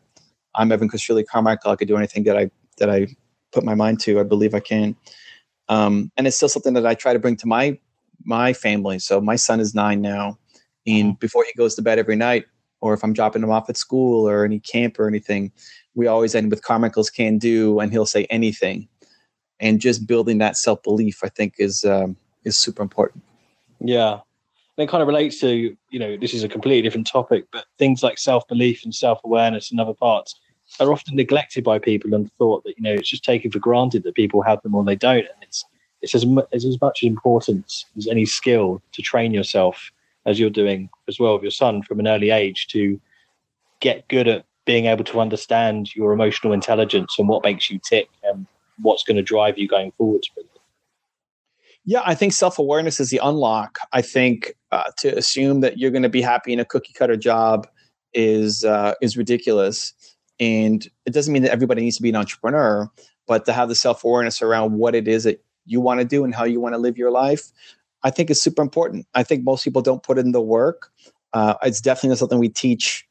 I'm 0.55 0.71
Evan 0.71 0.89
Castrilli 0.89 1.25
Carmichael. 1.25 1.71
I 1.71 1.75
could 1.75 1.87
do 1.87 1.97
anything 1.97 2.23
that 2.23 2.37
I 2.37 2.51
that 2.77 2.89
I 2.89 3.07
put 3.51 3.63
my 3.63 3.75
mind 3.75 3.99
to. 4.01 4.19
I 4.19 4.23
believe 4.23 4.53
I 4.53 4.59
can. 4.59 4.95
Um, 5.67 6.11
and 6.17 6.27
it's 6.27 6.35
still 6.35 6.49
something 6.49 6.73
that 6.73 6.85
I 6.85 6.95
try 6.95 7.13
to 7.13 7.19
bring 7.19 7.35
to 7.37 7.47
my 7.47 7.77
my 8.25 8.53
family. 8.53 8.99
So 8.99 9.21
my 9.21 9.35
son 9.35 9.59
is 9.59 9.73
nine 9.73 10.01
now, 10.01 10.37
and 10.85 11.11
mm-hmm. 11.11 11.19
before 11.19 11.45
he 11.45 11.53
goes 11.55 11.75
to 11.75 11.81
bed 11.81 11.99
every 11.99 12.15
night, 12.15 12.45
or 12.81 12.93
if 12.93 13.03
I'm 13.03 13.13
dropping 13.13 13.43
him 13.43 13.51
off 13.51 13.69
at 13.69 13.77
school 13.77 14.27
or 14.27 14.43
any 14.43 14.59
camp 14.59 14.99
or 14.99 15.07
anything, 15.07 15.51
we 15.95 16.07
always 16.07 16.35
end 16.35 16.49
with 16.49 16.63
Carmichael's 16.63 17.09
can 17.09 17.37
do, 17.37 17.79
and 17.79 17.91
he'll 17.91 18.05
say 18.05 18.25
anything. 18.25 18.87
And 19.59 19.79
just 19.79 20.07
building 20.07 20.37
that 20.39 20.57
self 20.57 20.81
belief, 20.83 21.19
I 21.23 21.29
think, 21.29 21.55
is 21.59 21.85
um, 21.85 22.17
is 22.43 22.57
super 22.57 22.81
important. 22.81 23.23
Yeah, 23.79 24.13
and 24.77 24.83
it 24.83 24.89
kind 24.89 25.01
of 25.01 25.07
relates 25.07 25.39
to 25.41 25.75
you 25.89 25.99
know 25.99 26.17
this 26.17 26.33
is 26.33 26.43
a 26.43 26.49
completely 26.49 26.81
different 26.81 27.07
topic, 27.07 27.45
but 27.51 27.65
things 27.77 28.01
like 28.01 28.17
self 28.17 28.47
belief 28.47 28.83
and 28.83 28.95
self 28.95 29.19
awareness 29.23 29.69
and 29.69 29.79
other 29.79 29.93
parts 29.93 30.39
are 30.79 30.91
often 30.91 31.15
neglected 31.15 31.63
by 31.63 31.79
people 31.79 32.13
and 32.13 32.31
thought 32.37 32.63
that 32.63 32.75
you 32.77 32.83
know 32.83 32.93
it's 32.93 33.09
just 33.09 33.23
taken 33.23 33.51
for 33.51 33.59
granted 33.59 34.03
that 34.03 34.15
people 34.15 34.41
have 34.41 34.61
them 34.61 34.75
or 34.75 34.83
they 34.83 34.95
don't, 34.95 35.19
and 35.19 35.41
it's 35.41 35.65
it's 36.01 36.15
as, 36.15 36.25
it's 36.51 36.65
as 36.65 36.79
much 36.81 37.03
importance 37.03 37.85
as 37.97 38.07
any 38.07 38.25
skill 38.25 38.81
to 38.93 39.01
train 39.01 39.33
yourself 39.33 39.91
as 40.25 40.39
you're 40.39 40.49
doing 40.49 40.89
as 41.07 41.19
well 41.19 41.33
with 41.33 41.43
your 41.43 41.51
son 41.51 41.81
from 41.81 41.99
an 41.99 42.07
early 42.07 42.29
age 42.29 42.67
to 42.67 42.99
get 43.79 44.07
good 44.07 44.27
at 44.27 44.45
being 44.65 44.85
able 44.85 45.03
to 45.03 45.19
understand 45.19 45.95
your 45.95 46.13
emotional 46.13 46.53
intelligence 46.53 47.15
and 47.17 47.27
what 47.27 47.43
makes 47.43 47.69
you 47.69 47.79
tick 47.79 48.07
and 48.23 48.45
what's 48.81 49.03
going 49.03 49.17
to 49.17 49.23
drive 49.23 49.57
you 49.57 49.67
going 49.67 49.91
forward. 49.97 50.21
Yeah, 51.85 52.01
I 52.05 52.13
think 52.13 52.33
self 52.33 52.59
awareness 52.59 52.99
is 52.99 53.09
the 53.09 53.19
unlock. 53.23 53.79
I 53.93 54.01
think 54.01 54.53
uh, 54.71 54.91
to 54.99 55.17
assume 55.17 55.61
that 55.61 55.77
you're 55.79 55.91
going 55.91 56.03
to 56.03 56.09
be 56.09 56.21
happy 56.21 56.53
in 56.53 56.59
a 56.59 56.65
cookie 56.65 56.93
cutter 56.93 57.15
job 57.15 57.67
is 58.13 58.63
uh, 58.63 58.93
is 59.01 59.17
ridiculous, 59.17 59.93
and 60.39 60.87
it 61.05 61.13
doesn't 61.13 61.33
mean 61.33 61.43
that 61.43 61.51
everybody 61.51 61.81
needs 61.81 61.97
to 61.97 62.03
be 62.03 62.09
an 62.09 62.15
entrepreneur. 62.15 62.89
But 63.27 63.45
to 63.45 63.53
have 63.53 63.69
the 63.69 63.75
self 63.75 64.03
awareness 64.03 64.41
around 64.41 64.77
what 64.77 64.95
it 64.95 65.07
is 65.07 65.23
that 65.25 65.43
you 65.65 65.81
want 65.81 65.99
to 65.99 66.05
do 66.05 66.23
and 66.23 66.33
how 66.33 66.45
you 66.45 66.59
want 66.59 66.73
to 66.73 66.79
live 66.79 66.97
your 66.97 67.11
life, 67.11 67.51
I 68.03 68.09
think 68.09 68.29
is 68.29 68.41
super 68.41 68.61
important. 68.61 69.05
I 69.13 69.23
think 69.23 69.43
most 69.43 69.63
people 69.63 69.81
don't 69.81 70.01
put 70.01 70.17
in 70.17 70.31
the 70.31 70.41
work. 70.41 70.91
Uh, 71.33 71.55
it's 71.61 71.81
definitely 71.81 72.15
something 72.17 72.39
we 72.39 72.49
teach 72.49 73.07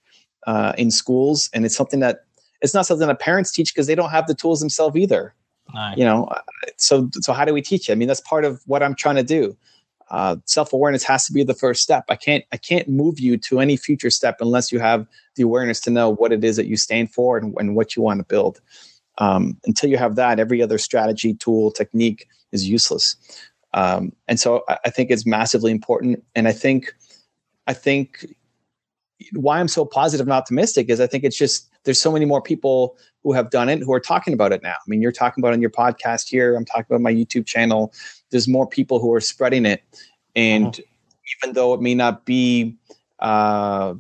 uh, 0.47 0.73
in 0.77 0.91
schools, 0.91 1.49
and 1.53 1.65
it's 1.65 1.77
something 1.77 2.01
that 2.01 2.25
it's 2.61 2.75
not 2.75 2.87
something 2.87 3.07
that 3.07 3.21
parents 3.21 3.53
teach 3.53 3.73
because 3.73 3.87
they 3.87 3.95
don't 3.95 4.11
have 4.11 4.27
the 4.27 4.35
tools 4.35 4.61
themselves 4.61 4.97
either. 4.97 5.35
You 5.97 6.05
know, 6.05 6.25
uh, 6.25 6.41
so 6.79 7.11
so 7.21 7.33
how 7.33 7.45
do 7.45 7.53
we 7.53 7.63
teach 7.63 7.89
it? 7.89 7.93
I 7.93 7.95
mean, 7.95 8.09
that's 8.09 8.23
part 8.23 8.45
of 8.45 8.61
what 8.67 8.83
I'm 8.83 8.95
trying 8.95 9.17
to 9.17 9.23
do. 9.23 9.57
Uh, 10.11 10.37
Self 10.45 10.73
awareness 10.73 11.03
has 11.05 11.27
to 11.27 11.33
be 11.33 11.45
the 11.45 11.55
first 11.55 11.83
step. 11.83 12.05
I 12.09 12.17
can't 12.17 12.45
I 12.53 12.57
can't 12.57 12.89
move 12.89 13.21
you 13.21 13.37
to 13.39 13.61
any 13.61 13.77
future 13.77 14.11
step 14.11 14.39
unless 14.41 14.73
you 14.73 14.79
have 14.79 15.07
the 15.37 15.43
awareness 15.43 15.81
to 15.81 15.91
know 15.91 16.11
what 16.11 16.33
it 16.33 16.43
is 16.45 16.57
that 16.57 16.67
you 16.67 16.77
stand 16.77 17.13
for 17.13 17.37
and, 17.37 17.55
and 17.59 17.77
what 17.77 17.97
you 17.97 18.03
want 18.03 18.21
to 18.21 18.25
build. 18.25 18.61
Um, 19.19 19.59
until 19.67 19.91
you 19.91 19.99
have 19.99 20.15
that, 20.17 20.39
every 20.39 20.63
other 20.63 20.79
strategy, 20.79 21.35
tool, 21.35 21.73
technique 21.73 22.29
is 22.53 22.69
useless. 22.69 23.17
Um, 23.75 24.13
and 24.29 24.41
so 24.41 24.65
I, 24.69 24.79
I 24.87 24.91
think 24.91 25.11
it's 25.11 25.27
massively 25.27 25.71
important. 25.71 26.25
And 26.35 26.49
I 26.49 26.53
think 26.53 26.95
I 27.67 27.75
think 27.75 28.27
why 29.33 29.61
I'm 29.61 29.69
so 29.69 29.85
positive 29.85 30.27
and 30.27 30.33
optimistic 30.33 30.89
is 30.89 31.01
I 31.01 31.07
think 31.07 31.25
it's 31.25 31.37
just 31.37 31.69
there's 31.85 32.01
so 32.01 32.13
many 32.13 32.25
more 32.25 32.41
people 32.41 32.97
who 33.23 33.33
have 33.33 33.51
done 33.51 33.69
it 33.69 33.81
who 33.81 33.93
are 33.93 34.01
talking 34.01 34.33
about 34.33 34.53
it 34.53 34.63
now. 34.63 34.75
I 34.75 34.87
mean, 34.87 35.03
you're 35.03 35.13
talking 35.13 35.43
about 35.43 35.53
on 35.53 35.61
your 35.61 35.71
podcast 35.71 36.29
here. 36.29 36.55
I'm 36.57 36.65
talking 36.65 36.87
about 36.89 37.01
my 37.01 37.13
YouTube 37.13 37.47
channel. 37.47 37.93
There's 38.31 38.49
more 38.49 38.67
people 38.67 39.01
who 39.01 39.13
are 39.15 39.21
spreading 39.21 39.67
it, 39.67 39.83
and 40.37 40.67
uh-huh. 40.67 40.83
even 41.43 41.55
though 41.55 41.75
it 41.75 41.81
may 41.81 41.95
not 41.95 42.25
be 42.25 42.77
uh, 43.19 43.95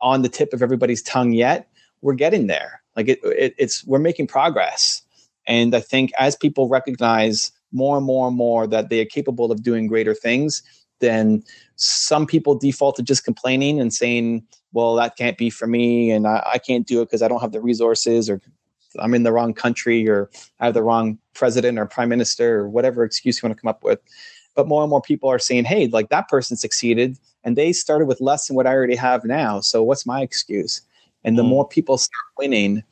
on 0.00 0.22
the 0.22 0.28
tip 0.28 0.52
of 0.52 0.62
everybody's 0.62 1.02
tongue 1.02 1.32
yet, 1.32 1.68
we're 2.00 2.14
getting 2.14 2.46
there. 2.46 2.82
Like 2.96 3.08
it, 3.08 3.20
it, 3.24 3.54
it's 3.58 3.84
we're 3.86 3.98
making 3.98 4.26
progress, 4.26 5.02
and 5.46 5.74
I 5.74 5.80
think 5.80 6.12
as 6.18 6.36
people 6.36 6.68
recognize 6.68 7.52
more 7.72 7.96
and 7.96 8.06
more 8.06 8.28
and 8.28 8.36
more 8.36 8.66
that 8.66 8.88
they 8.88 9.00
are 9.00 9.06
capable 9.06 9.52
of 9.52 9.62
doing 9.62 9.86
greater 9.86 10.14
things, 10.14 10.62
then 11.00 11.42
some 11.76 12.26
people 12.26 12.54
default 12.54 12.96
to 12.96 13.02
just 13.02 13.24
complaining 13.24 13.80
and 13.80 13.92
saying, 13.92 14.44
well, 14.72 14.94
that 14.96 15.16
can't 15.16 15.38
be 15.38 15.50
for 15.50 15.66
me 15.66 16.10
and 16.10 16.26
I, 16.26 16.42
I 16.54 16.58
can't 16.58 16.86
do 16.86 17.00
it 17.00 17.06
because 17.06 17.22
I 17.22 17.28
don't 17.28 17.40
have 17.40 17.52
the 17.52 17.60
resources 17.60 18.28
or 18.28 18.40
I'm 18.98 19.14
in 19.14 19.22
the 19.22 19.32
wrong 19.32 19.54
country 19.54 20.08
or 20.08 20.30
I 20.58 20.66
have 20.66 20.74
the 20.74 20.82
wrong 20.82 21.18
president 21.34 21.78
or 21.78 21.86
prime 21.86 22.08
minister 22.08 22.60
or 22.60 22.68
whatever 22.68 23.04
excuse 23.04 23.40
you 23.40 23.48
want 23.48 23.56
to 23.56 23.60
come 23.60 23.68
up 23.68 23.84
with. 23.84 24.00
But 24.54 24.66
more 24.66 24.82
and 24.82 24.90
more 24.90 25.00
people 25.00 25.28
are 25.28 25.38
saying, 25.38 25.64
hey, 25.64 25.86
like 25.86 26.08
that 26.08 26.28
person 26.28 26.56
succeeded 26.56 27.18
and 27.44 27.56
they 27.56 27.72
started 27.72 28.06
with 28.06 28.20
less 28.20 28.46
than 28.46 28.56
what 28.56 28.66
I 28.66 28.74
already 28.74 28.96
have 28.96 29.24
now. 29.24 29.60
So 29.60 29.82
what's 29.82 30.06
my 30.06 30.22
excuse? 30.22 30.82
And 31.24 31.38
the 31.38 31.42
mm. 31.42 31.48
more 31.48 31.68
people 31.68 31.98
start 31.98 32.24
winning, 32.38 32.82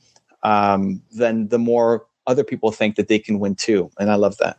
um, 0.42 1.02
then 1.10 1.48
the 1.48 1.58
more 1.58 2.06
other 2.26 2.44
people 2.44 2.70
think 2.70 2.96
that 2.96 3.08
they 3.08 3.18
can 3.18 3.38
win 3.38 3.54
too. 3.54 3.90
And 3.98 4.10
I 4.10 4.14
love 4.14 4.36
that. 4.38 4.58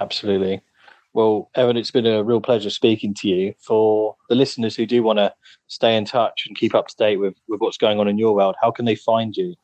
Absolutely. 0.00 0.62
Well, 1.12 1.50
Evan, 1.54 1.78
it's 1.78 1.90
been 1.90 2.06
a 2.06 2.22
real 2.22 2.40
pleasure 2.42 2.68
speaking 2.68 3.14
to 3.14 3.28
you. 3.28 3.54
For 3.58 4.16
the 4.28 4.34
listeners 4.34 4.76
who 4.76 4.84
do 4.84 5.02
want 5.02 5.18
to 5.18 5.32
stay 5.66 5.96
in 5.96 6.04
touch 6.04 6.44
and 6.46 6.56
keep 6.56 6.74
up 6.74 6.88
to 6.88 6.96
date 6.96 7.16
with, 7.16 7.34
with 7.48 7.60
what's 7.60 7.78
going 7.78 7.98
on 7.98 8.06
in 8.06 8.18
your 8.18 8.34
world, 8.34 8.54
how 8.60 8.70
can 8.70 8.84
they 8.84 8.94
find 8.94 9.34
you? 9.34 9.54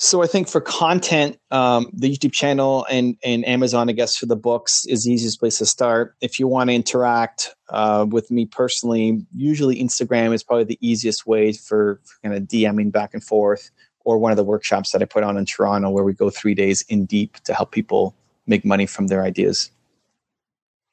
So 0.00 0.22
I 0.22 0.28
think 0.28 0.48
for 0.48 0.60
content, 0.60 1.40
um, 1.50 1.90
the 1.92 2.08
YouTube 2.08 2.32
channel 2.32 2.86
and, 2.88 3.16
and 3.24 3.44
Amazon, 3.44 3.88
I 3.88 3.92
guess, 3.92 4.16
for 4.16 4.26
the 4.26 4.36
books 4.36 4.86
is 4.86 5.02
the 5.02 5.12
easiest 5.12 5.40
place 5.40 5.58
to 5.58 5.66
start. 5.66 6.14
If 6.20 6.38
you 6.38 6.46
want 6.46 6.70
to 6.70 6.74
interact 6.74 7.56
uh, 7.70 8.06
with 8.08 8.30
me 8.30 8.46
personally, 8.46 9.26
usually 9.34 9.82
Instagram 9.82 10.32
is 10.32 10.44
probably 10.44 10.64
the 10.64 10.78
easiest 10.80 11.26
way 11.26 11.52
for, 11.52 12.00
for 12.04 12.20
kind 12.22 12.36
of 12.36 12.44
DMing 12.44 12.92
back 12.92 13.12
and 13.12 13.24
forth, 13.24 13.72
or 14.04 14.18
one 14.18 14.30
of 14.30 14.36
the 14.36 14.44
workshops 14.44 14.92
that 14.92 15.02
I 15.02 15.04
put 15.04 15.24
on 15.24 15.36
in 15.36 15.44
Toronto 15.44 15.90
where 15.90 16.04
we 16.04 16.12
go 16.12 16.30
three 16.30 16.54
days 16.54 16.82
in 16.82 17.04
deep 17.04 17.34
to 17.40 17.52
help 17.52 17.72
people 17.72 18.14
make 18.46 18.64
money 18.64 18.86
from 18.86 19.08
their 19.08 19.24
ideas. 19.24 19.72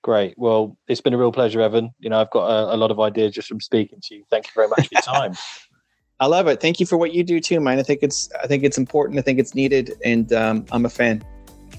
Great. 0.04 0.34
Well, 0.36 0.78
it's 0.88 1.02
been 1.02 1.14
a 1.14 1.18
real 1.20 1.32
pleasure, 1.32 1.62
Evan. 1.62 1.94
You 2.00 2.10
know, 2.10 2.22
I've 2.22 2.32
got 2.32 2.48
a, 2.48 2.74
a 2.74 2.78
lot 2.78 2.90
of 2.90 3.00
ideas 3.00 3.36
just 3.36 3.50
from 3.50 3.62
speaking 3.62 4.00
to 4.02 4.16
you. 4.16 4.24
Thank 4.32 4.48
you 4.48 4.52
very 4.56 4.68
much 4.68 4.88
for 4.88 4.94
your 4.94 5.02
time. 5.04 5.36
I 6.20 6.28
love 6.28 6.48
it. 6.48 6.62
Thank 6.62 6.80
you 6.80 6.86
for 6.86 6.96
what 6.96 7.14
you 7.14 7.24
do 7.24 7.42
too, 7.42 7.60
man. 7.60 7.78
I 7.78 7.84
think 7.84 8.00
it's 8.02 8.30
I 8.42 8.48
think 8.48 8.64
it's 8.64 8.78
important. 8.78 9.20
I 9.20 9.22
think 9.22 9.38
it's 9.38 9.54
needed, 9.54 9.94
and 10.06 10.32
um, 10.32 10.66
I'm 10.72 10.86
a 10.86 10.90
fan. 10.90 11.24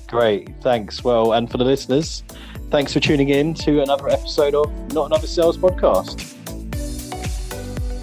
Great, 0.09 0.51
thanks. 0.61 1.03
Well, 1.03 1.33
and 1.33 1.51
for 1.51 1.57
the 1.57 1.64
listeners, 1.64 2.22
thanks 2.70 2.92
for 2.92 3.01
tuning 3.01 3.31
in 3.31 3.55
to 3.55 3.81
another 3.81 4.09
episode 4.11 4.55
of 4.55 4.70
Not 4.92 5.07
Another 5.07 5.27
Sales 5.27 5.57
Podcast. 5.57 6.35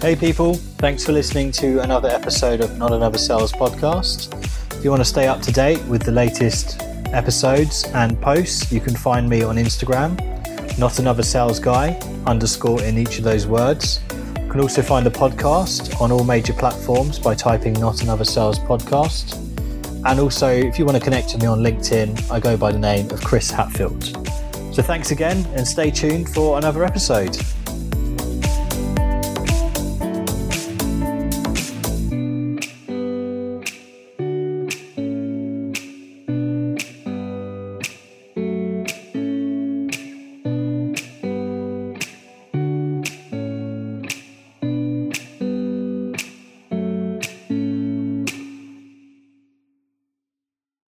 Hey, 0.02 0.16
people, 0.16 0.54
thanks 0.54 1.04
for 1.06 1.12
listening 1.12 1.52
to 1.52 1.78
another 1.80 2.08
episode 2.08 2.60
of 2.60 2.76
Not 2.78 2.92
Another 2.92 3.16
Sales 3.16 3.52
Podcast. 3.52 4.34
If 4.76 4.82
you 4.84 4.90
want 4.90 5.00
to 5.00 5.08
stay 5.08 5.28
up 5.28 5.40
to 5.42 5.52
date 5.52 5.82
with 5.84 6.02
the 6.02 6.12
latest 6.12 6.82
episodes 7.12 7.84
and 7.94 8.20
posts, 8.20 8.72
you 8.72 8.80
can 8.80 8.96
find 8.96 9.28
me 9.28 9.44
on 9.44 9.54
Instagram, 9.56 10.18
Not 10.78 10.98
Another 10.98 11.22
Sales 11.22 11.60
Guy 11.60 11.90
underscore 12.26 12.82
in 12.82 12.98
each 12.98 13.18
of 13.18 13.24
those 13.24 13.46
words 13.46 14.00
can 14.54 14.60
also 14.60 14.82
find 14.82 15.04
the 15.04 15.10
podcast 15.10 16.00
on 16.00 16.12
all 16.12 16.22
major 16.22 16.52
platforms 16.52 17.18
by 17.18 17.34
typing 17.34 17.72
Not 17.72 18.04
Another 18.04 18.24
Sales 18.24 18.56
Podcast. 18.56 19.34
And 20.08 20.20
also, 20.20 20.48
if 20.48 20.78
you 20.78 20.84
want 20.84 20.96
to 20.96 21.02
connect 21.02 21.30
to 21.30 21.38
me 21.38 21.46
on 21.46 21.58
LinkedIn, 21.58 22.30
I 22.30 22.38
go 22.38 22.56
by 22.56 22.70
the 22.70 22.78
name 22.78 23.10
of 23.10 23.20
Chris 23.20 23.50
Hatfield. 23.50 24.04
So 24.72 24.80
thanks 24.80 25.10
again 25.10 25.44
and 25.56 25.66
stay 25.66 25.90
tuned 25.90 26.28
for 26.28 26.56
another 26.56 26.84
episode. 26.84 27.36